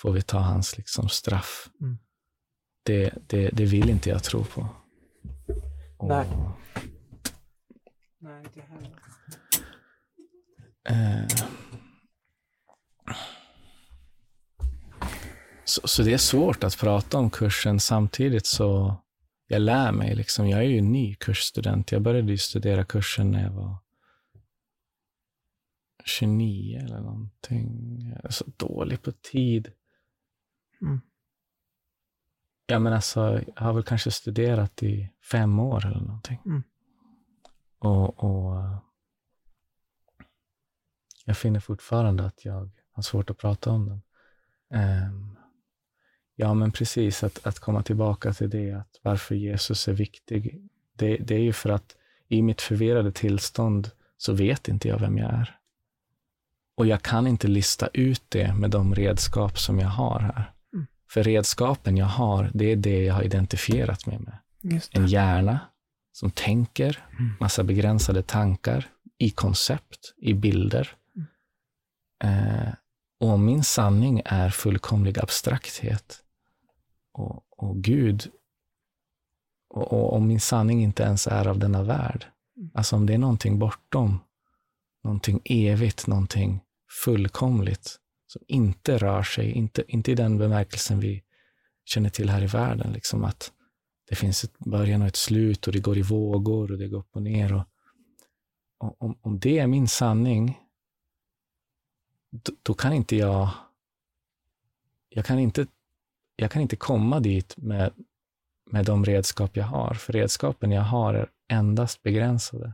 [0.00, 1.68] får vi ta hans liksom straff.
[1.80, 1.98] Mm.
[2.82, 4.68] Det, det, det vill inte jag tro på.
[5.98, 6.26] Och, Nej.
[8.18, 8.90] Nej, inte heller.
[10.88, 11.26] Eh,
[15.64, 18.96] så, så det är svårt att prata om kursen samtidigt så
[19.46, 20.14] jag lär mig.
[20.14, 21.92] Liksom, jag är ju ny kursstudent.
[21.92, 23.76] Jag började studera kursen när jag var
[26.04, 28.00] 29 eller någonting.
[28.14, 29.72] Jag är så dålig på tid.
[30.82, 31.00] Mm.
[32.66, 36.38] Ja, men alltså, jag har väl kanske studerat i fem år eller någonting.
[36.46, 36.62] Mm.
[37.78, 38.64] Och, och
[41.24, 44.02] jag finner fortfarande att jag har svårt att prata om den.
[45.08, 45.38] Um,
[46.34, 50.68] ja, men precis, att, att komma tillbaka till det, att varför Jesus är viktig.
[50.92, 51.96] Det, det är ju för att
[52.28, 55.58] i mitt förvirrade tillstånd så vet inte jag vem jag är.
[56.74, 60.52] Och jag kan inte lista ut det med de redskap som jag har här.
[61.10, 64.38] För redskapen jag har, det är det jag har identifierat mig med.
[64.90, 65.60] En hjärna
[66.12, 67.32] som tänker, mm.
[67.40, 68.88] massa begränsade tankar
[69.18, 70.96] i koncept, i bilder.
[71.16, 71.28] Mm.
[72.24, 72.74] Eh,
[73.20, 76.22] och om min sanning är fullkomlig abstrakthet
[77.12, 78.30] och, och Gud,
[79.68, 82.70] och, och om min sanning inte ens är av denna värld, mm.
[82.74, 84.20] alltså om det är någonting bortom,
[85.04, 86.60] någonting evigt, någonting
[87.04, 88.00] fullkomligt,
[88.30, 91.22] som inte rör sig, inte, inte i den bemärkelsen vi
[91.84, 93.52] känner till här i världen, liksom att
[94.08, 96.98] det finns ett början och ett slut och det går i vågor och det går
[96.98, 97.54] upp och ner.
[97.54, 97.64] Och,
[98.78, 100.58] och om, om det är min sanning,
[102.30, 103.50] då, då, kan inte jag,
[105.08, 105.66] jag kan inte,
[106.36, 107.92] jag kan inte komma dit med,
[108.70, 112.72] med de redskap jag har, för redskapen jag har är endast begränsade.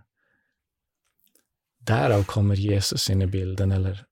[1.79, 4.07] Därav kommer Jesus in i bilden, eller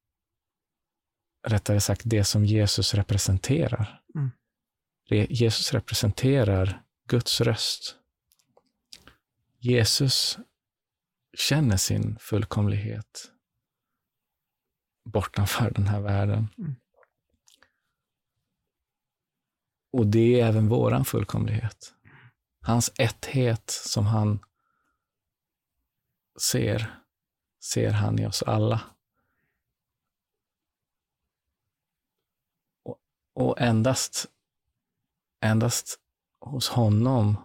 [1.45, 4.03] rättare sagt det som Jesus representerar.
[4.15, 4.31] Mm.
[5.29, 7.97] Jesus representerar Guds röst.
[9.59, 10.39] Jesus
[11.37, 13.31] känner sin fullkomlighet
[15.05, 16.49] bortanför den här världen.
[16.59, 16.75] Mm.
[19.93, 21.95] Och det är även våran fullkomlighet.
[22.61, 24.45] Hans etthet som han
[26.41, 27.01] ser,
[27.65, 28.94] ser han i oss alla.
[33.35, 34.27] Och endast,
[35.41, 35.99] endast
[36.41, 37.37] hos honom,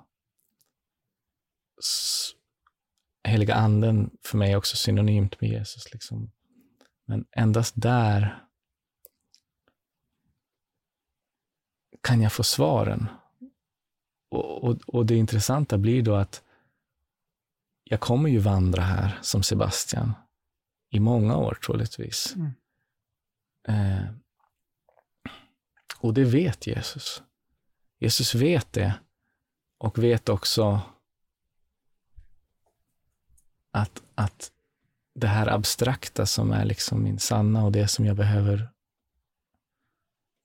[3.23, 5.93] heliga anden för mig är också synonymt med Jesus.
[5.93, 6.31] Liksom.
[7.05, 8.45] Men endast där
[12.03, 13.07] kan jag få svaren.
[14.31, 16.43] Och, och, och, det intressanta blir då att
[17.83, 20.13] jag kommer ju vandra här som Sebastian
[20.89, 22.35] i många år troligtvis.
[22.35, 22.51] Mm.
[23.67, 24.09] Eh,
[25.99, 27.23] och det vet Jesus.
[27.99, 28.93] Jesus vet det.
[29.77, 30.81] och vet också
[33.71, 34.51] att, att
[35.15, 38.69] det här abstrakta som är liksom min sanna och det som jag behöver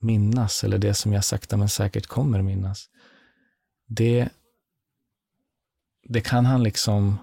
[0.00, 2.90] minnas, eller det som jag sakta men säkert kommer minnas,
[3.86, 4.28] det,
[6.02, 7.18] det kan han liksom...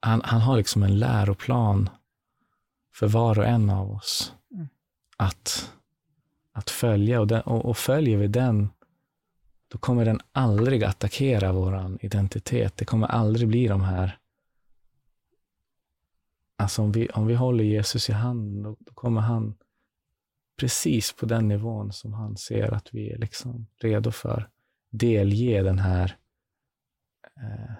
[0.00, 1.90] Han, han har liksom en läroplan
[2.94, 4.68] för var och en av oss mm.
[5.16, 5.72] att,
[6.52, 7.20] att följa.
[7.20, 8.68] Och, den, och, och, följer vi den,
[9.68, 12.76] då kommer den aldrig attackera vår identitet.
[12.76, 14.18] Det kommer aldrig bli de här...
[16.56, 19.54] Alltså om vi, om vi håller Jesus i handen, då, då kommer han
[20.56, 24.48] precis på den nivån som han ser att vi är liksom redo för.
[24.90, 26.16] Delge den här
[27.36, 27.74] eh,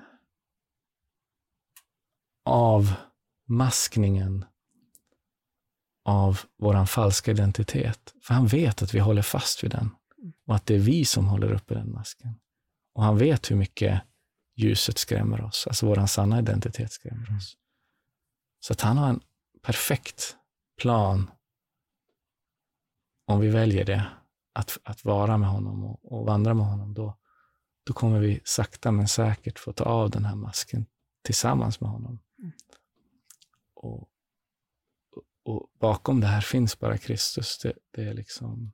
[2.44, 4.44] avmaskningen
[6.04, 8.14] av vår falska identitet.
[8.22, 9.90] För han vet att vi håller fast vid den
[10.46, 12.34] och att det är vi som håller uppe den masken.
[12.94, 14.02] Och han vet hur mycket
[14.56, 17.56] ljuset skrämmer oss, alltså vår sanna identitet skrämmer oss.
[18.60, 19.20] Så att han har en
[19.62, 20.36] perfekt
[20.80, 21.30] plan
[23.26, 24.06] om vi väljer det,
[24.52, 27.16] att, att vara med honom och, och vandra med honom, då,
[27.84, 30.86] då kommer vi sakta men säkert få ta av den här masken
[31.22, 32.18] tillsammans med honom.
[32.38, 32.52] Mm.
[33.74, 34.08] Och,
[35.52, 37.58] och, bakom det här finns bara Kristus.
[37.58, 38.72] Det, det är liksom...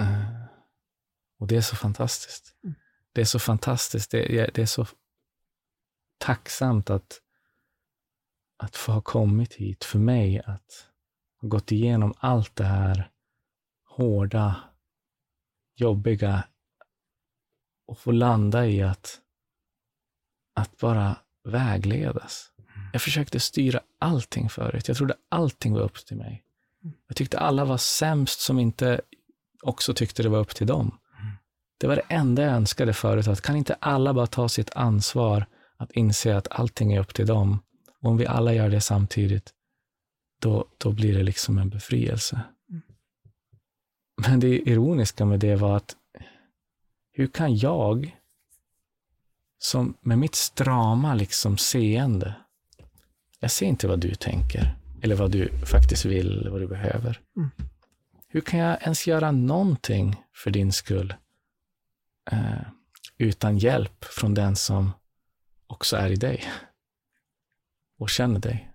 [0.00, 0.44] Uh,
[1.38, 2.56] och det är så fantastiskt.
[2.64, 2.74] Mm.
[3.12, 4.10] Det är så fantastiskt.
[4.10, 4.86] Det, det är så
[6.18, 7.20] tacksamt att,
[8.56, 10.90] att få ha kommit hit för mig, att
[11.36, 13.10] har gått igenom allt det här
[13.84, 14.56] hårda,
[15.74, 16.48] jobbiga
[17.86, 19.20] och få landa i att,
[20.54, 22.52] att bara vägledas.
[22.92, 24.88] Jag försökte styra allting förut.
[24.88, 26.42] Jag trodde allting var upp till mig.
[27.06, 29.00] Jag tyckte alla var sämst som inte
[29.62, 30.98] också tyckte det var upp till dem.
[31.78, 35.46] Det var det enda jag önskade förut, att kan inte alla bara ta sitt ansvar
[35.76, 37.62] att inse att allting är upp till dem?
[38.02, 39.52] Och om vi alla gör det samtidigt,
[40.40, 42.40] då, då blir det liksom en befrielse.
[42.70, 42.82] Mm.
[44.26, 45.96] Men det ironiska med det var att
[47.12, 48.16] hur kan jag,
[49.58, 52.34] som med mitt strama liksom seende,
[53.40, 57.20] jag ser inte vad du tänker, eller vad du faktiskt vill, eller vad du behöver.
[57.36, 57.50] Mm.
[58.28, 61.14] Hur kan jag ens göra någonting för din skull
[62.30, 62.62] eh,
[63.18, 64.92] utan hjälp från den som
[65.66, 66.44] också är i dig
[67.98, 68.72] och känner dig?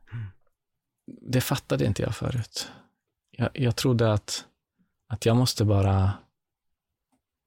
[1.21, 2.71] det fattade inte jag förut.
[3.31, 4.45] Jag, jag trodde att,
[5.07, 6.13] att jag måste bara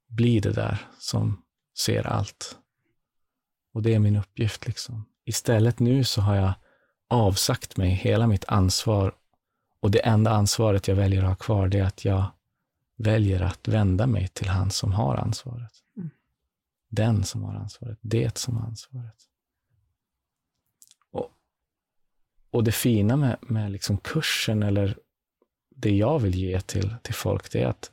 [0.09, 1.43] bli det där som
[1.79, 2.59] ser allt.
[3.73, 4.67] Och det är min uppgift.
[4.67, 5.05] liksom.
[5.25, 6.55] Istället nu så har jag
[7.09, 9.15] avsagt mig hela mitt ansvar
[9.81, 12.25] och det enda ansvaret jag väljer att ha kvar, det är att jag
[12.97, 15.73] väljer att vända mig till han som har ansvaret.
[15.97, 16.11] Mm.
[16.89, 19.29] Den som har ansvaret, det som har ansvaret.
[22.55, 24.99] Och det fina med, med liksom kursen eller
[25.69, 27.93] det jag vill ge till, till folk, det är att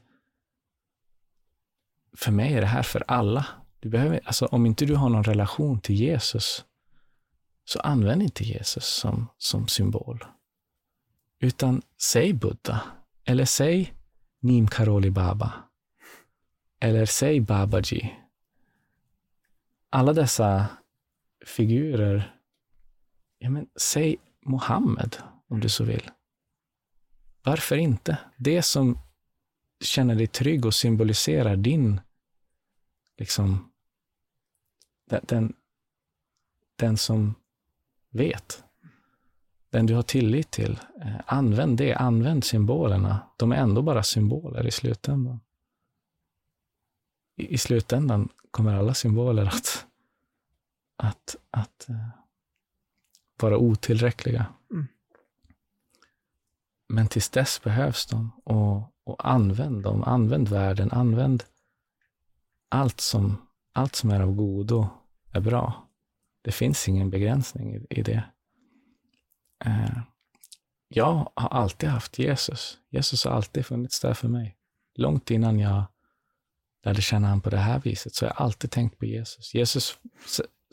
[2.13, 3.45] för mig är det här för alla.
[3.79, 6.65] Du behöver, alltså, om inte du har någon relation till Jesus,
[7.65, 10.25] så använd inte Jesus som, som symbol.
[11.39, 12.81] Utan säg Buddha,
[13.25, 13.93] eller säg
[14.39, 15.53] Nim Karoli Baba,
[16.79, 18.15] eller säg Babaji.
[19.89, 20.67] Alla dessa
[21.45, 22.37] figurer,
[23.37, 26.11] ja, men, säg Mohammed, om du så vill.
[27.43, 28.17] Varför inte?
[28.37, 28.99] Det som
[29.83, 32.01] känner dig trygg och symboliserar din,
[33.17, 33.71] liksom,
[35.09, 35.53] den, den,
[36.75, 37.35] den som
[38.11, 38.63] vet.
[39.69, 40.79] Den du har tillit till.
[41.01, 43.19] Eh, använd det, använd symbolerna.
[43.37, 45.39] De är ändå bara symboler i slutändan.
[47.35, 49.85] I, i slutändan kommer alla symboler att,
[50.95, 52.07] att, att uh,
[53.41, 54.45] vara otillräckliga.
[54.71, 54.87] Mm.
[56.87, 60.03] Men tills dess behövs de och, och använd dem.
[60.03, 61.43] Använd världen, använd
[62.69, 64.87] allt som, allt som är av godo
[65.31, 65.87] är bra.
[66.41, 68.23] Det finns ingen begränsning i, i det.
[69.65, 69.97] Eh,
[70.87, 72.77] jag har alltid haft Jesus.
[72.89, 74.57] Jesus har alltid funnits där för mig.
[74.95, 75.83] Långt innan jag
[76.83, 79.53] lärde känna honom på det här viset, så har jag alltid tänkt på Jesus.
[79.53, 79.97] Jesus,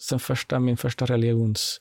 [0.03, 1.81] sen första, min första religions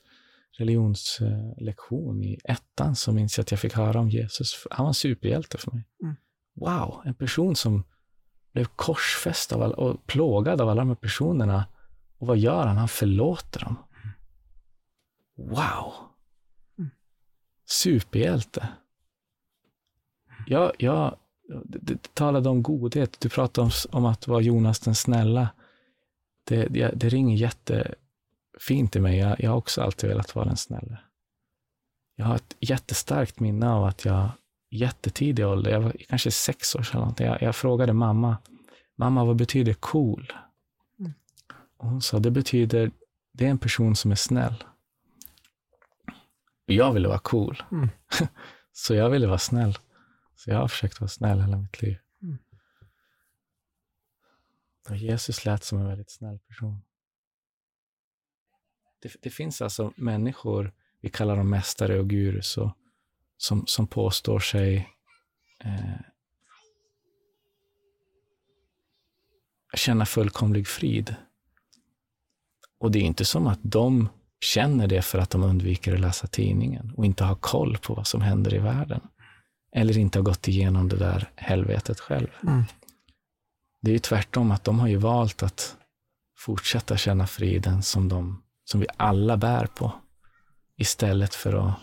[0.58, 4.66] religionslektion i ettan så minns jag att jag fick höra om Jesus.
[4.70, 5.88] Han var en superhjälte för mig.
[6.02, 6.16] Mm.
[6.54, 7.84] Wow, en person som
[8.52, 11.64] blev korsfäst av all, och plågad av alla de här personerna.
[12.18, 12.76] Och vad gör han?
[12.76, 13.76] Han förlåter dem.
[15.36, 15.92] Wow!
[16.78, 16.90] Mm.
[17.66, 18.68] Superhjälte.
[20.46, 21.16] Jag, jag
[21.64, 23.20] det, det talade om godhet.
[23.20, 25.48] Du pratade om, om att vara Jonas den snälla.
[26.44, 29.18] Det, det, det ringer jättefint i mig.
[29.18, 30.98] Jag, jag har också alltid velat vara den snälla.
[32.16, 34.30] Jag har ett jättestarkt minne av att jag
[34.70, 38.36] jättetidig ålder, jag var kanske sex år sedan, jag, jag frågade mamma,
[38.96, 40.32] mamma vad betyder cool?
[41.78, 42.90] Och hon sa, det betyder,
[43.32, 44.64] det är en person som är snäll.
[46.66, 47.62] Jag ville vara cool.
[47.72, 47.88] Mm.
[48.72, 49.78] så jag ville vara snäll.
[50.36, 51.98] Så jag har försökt vara snäll hela mitt liv.
[52.22, 52.38] Mm.
[54.88, 56.82] Och Jesus lät som en väldigt snäll person.
[59.02, 62.76] Det, det, finns alltså människor, vi kallar dem mästare och gurus, och,
[63.36, 64.88] som, som påstår sig
[65.64, 66.00] eh,
[69.74, 71.16] känna fullkomlig frid.
[72.80, 74.08] Och det är inte som att de
[74.40, 78.06] känner det för att de undviker att läsa tidningen och inte har koll på vad
[78.06, 79.00] som händer i världen.
[79.72, 82.28] Eller inte har gått igenom det där helvetet själv.
[82.42, 82.64] Mm.
[83.82, 85.76] Det är ju tvärtom, att de har ju valt att
[86.38, 89.92] fortsätta känna friden som, de, som vi alla bär på.
[90.76, 91.74] Istället för att...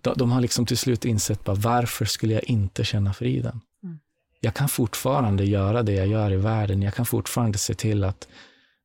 [0.00, 3.60] De, de har liksom till slut insett, bara, varför skulle jag inte känna friden?
[3.82, 3.98] Mm.
[4.40, 6.82] Jag kan fortfarande göra det jag gör i världen.
[6.82, 8.28] Jag kan fortfarande se till att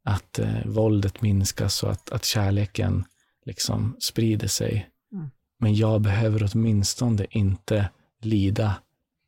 [0.05, 3.05] att eh, våldet minskas och att, att kärleken
[3.45, 4.89] liksom sprider sig.
[5.11, 5.31] Mm.
[5.59, 7.89] Men jag behöver åtminstone inte
[8.21, 8.75] lida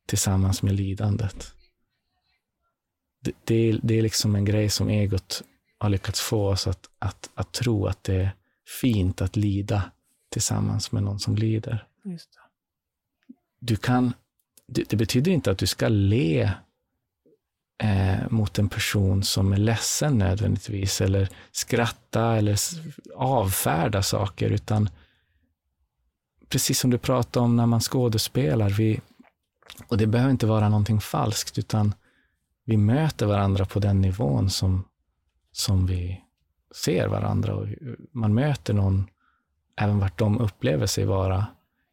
[0.06, 1.54] tillsammans med lidandet.
[3.22, 5.44] Det, det, är, det är liksom en grej som egot
[5.78, 8.32] har lyckats få oss att, att, att tro att det är
[8.82, 9.92] fint att lida
[10.30, 11.88] tillsammans med någon som lider.
[13.60, 14.14] Du kan,
[14.68, 16.52] det, det, betyder inte att du ska le
[17.84, 22.58] eh, mot en person som är ledsen nödvändigtvis, eller skratta eller
[23.16, 24.90] avfärda saker, utan
[26.50, 29.02] precis som du pratade om när man skådespelar, vi,
[29.88, 31.94] och det behöver inte vara någonting falskt, utan
[32.66, 34.86] vi möter varandra på den nivån som,
[35.52, 36.22] som vi
[36.84, 37.56] ser varandra.
[37.56, 37.68] Och
[38.12, 39.10] man möter någon
[39.76, 41.46] även vart de upplever sig vara.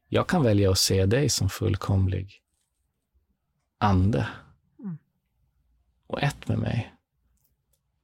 [0.08, 2.40] Jag kan välja att se dig som fullkomlig
[3.78, 4.26] ande
[6.14, 6.94] och ett med mig.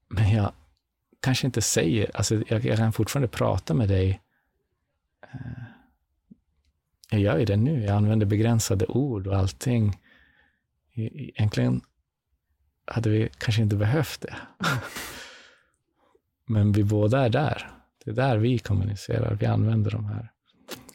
[0.08, 0.52] Men jag
[1.20, 4.20] kanske inte säger, alltså jag, jag kan fortfarande prata med dig.
[5.32, 5.62] Eh,
[7.11, 9.98] jag gör ju det nu, jag använder begränsade ord och allting.
[10.94, 11.80] Egentligen
[12.84, 14.36] hade vi kanske inte behövt det.
[16.46, 17.70] Men vi båda är där.
[18.04, 19.34] Det är där vi kommunicerar.
[19.34, 20.32] Vi använder de här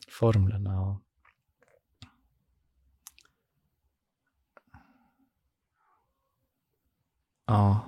[0.09, 0.82] formlerna.
[0.82, 1.05] Och
[7.48, 7.80] Ja.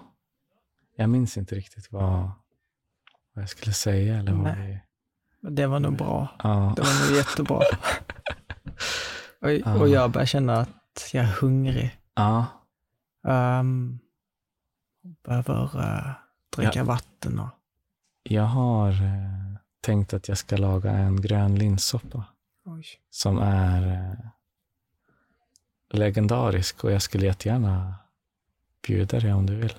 [0.96, 2.32] Jag minns inte riktigt vad,
[3.34, 4.18] vad jag skulle säga.
[4.18, 4.80] Eller vad vi...
[5.42, 6.28] Det var nog bra.
[6.44, 6.74] Ja.
[6.76, 7.58] Det var nog jättebra.
[9.42, 9.80] och, ja.
[9.80, 12.00] och jag börjar känna att jag är hungrig.
[12.16, 12.46] Ja.
[13.28, 14.00] Um,
[15.24, 16.14] behöver uh,
[16.56, 16.84] dricka ja.
[16.84, 17.40] vatten.
[17.40, 17.50] Och...
[18.24, 22.24] Jag har uh, tänkt att jag ska laga en grön linssoppa.
[22.66, 22.86] Oj.
[23.10, 24.30] Som är uh,
[25.94, 27.96] legendarisk och jag skulle jättegärna
[28.88, 29.74] bjuda dig om du vill.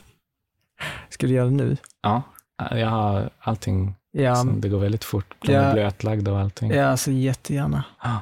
[1.08, 1.76] Ska du göra det nu?
[2.02, 2.22] Ja,
[2.70, 3.94] jag har allting.
[4.12, 5.34] Ja, som, det går väldigt fort.
[5.40, 6.70] Den ja, är blötlagd och allting.
[6.70, 7.84] Ja, alltså jättegärna.
[8.02, 8.20] Ja.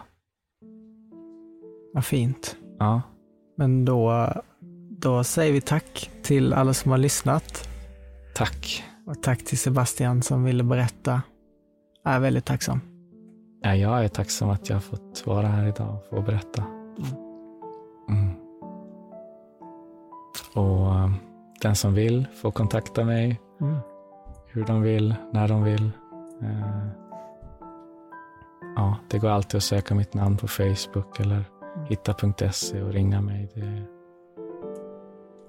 [1.94, 2.56] Vad fint.
[2.78, 3.02] Ja.
[3.56, 4.32] Men då,
[4.90, 7.68] då säger vi tack till alla som har lyssnat.
[8.34, 8.84] Tack.
[9.06, 11.22] Och tack till Sebastian som ville berätta.
[12.04, 12.80] Jag är väldigt tacksam.
[13.62, 16.62] Ja, jag är tacksam att jag har fått vara här idag och få berätta.
[16.62, 17.27] Mm.
[20.54, 21.10] Och eh,
[21.62, 23.76] den som vill får kontakta mig mm.
[24.46, 25.90] hur de vill, när de vill.
[26.42, 26.86] Eh,
[28.76, 31.86] ja, det går alltid att söka mitt namn på Facebook eller mm.
[31.88, 33.48] hitta.se och ringa mig.
[33.54, 33.82] Det...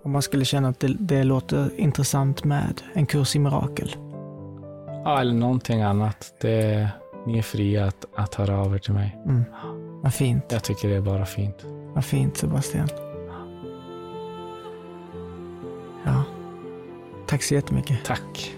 [0.03, 3.95] Om man skulle känna att det, det låter intressant med en kurs i mirakel?
[5.03, 6.33] Ja, eller någonting annat.
[6.41, 6.89] Det,
[7.25, 9.17] ni är fria att, att höra av er till mig.
[9.25, 9.43] Mm.
[10.03, 10.43] Vad fint.
[10.49, 11.65] Jag tycker det är bara fint.
[11.95, 12.87] Vad fint Sebastian.
[17.29, 18.05] Tack så jättemycket.
[18.05, 18.55] Tack.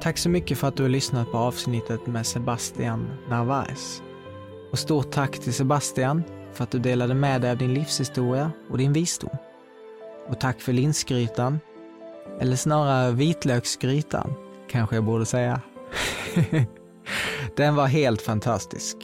[0.00, 4.02] Tack så mycket för att du har lyssnat på avsnittet med Sebastian Narvaez.
[4.72, 8.78] Och stort tack till Sebastian för att du delade med dig av din livshistoria och
[8.78, 9.36] din visdom.
[10.28, 11.60] Och tack för linsgrytan,
[12.40, 14.34] eller snarare vitlöksgrytan,
[14.68, 15.60] kanske jag borde säga.
[17.56, 18.96] Den var helt fantastisk.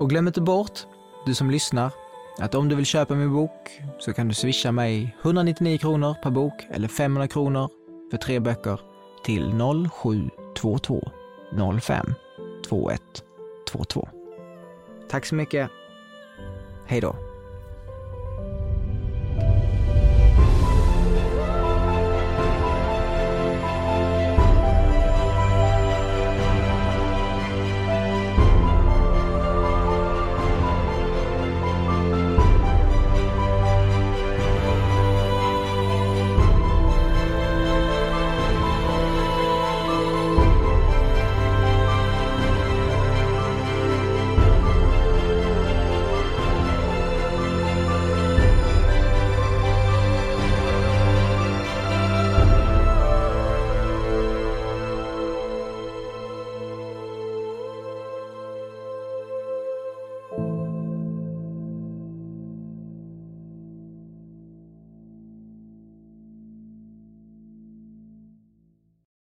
[0.00, 0.86] Och glöm inte bort,
[1.26, 1.90] du som lyssnar,
[2.38, 6.30] att om du vill köpa min bok så kan du swisha mig 199 kronor per
[6.30, 7.68] bok eller 500 kronor
[8.10, 8.80] för tre böcker
[9.24, 9.52] till
[9.90, 11.10] 0722
[11.80, 12.14] 05
[12.68, 14.08] 2122.
[15.08, 15.70] Tack så mycket.
[16.86, 17.33] Hej då!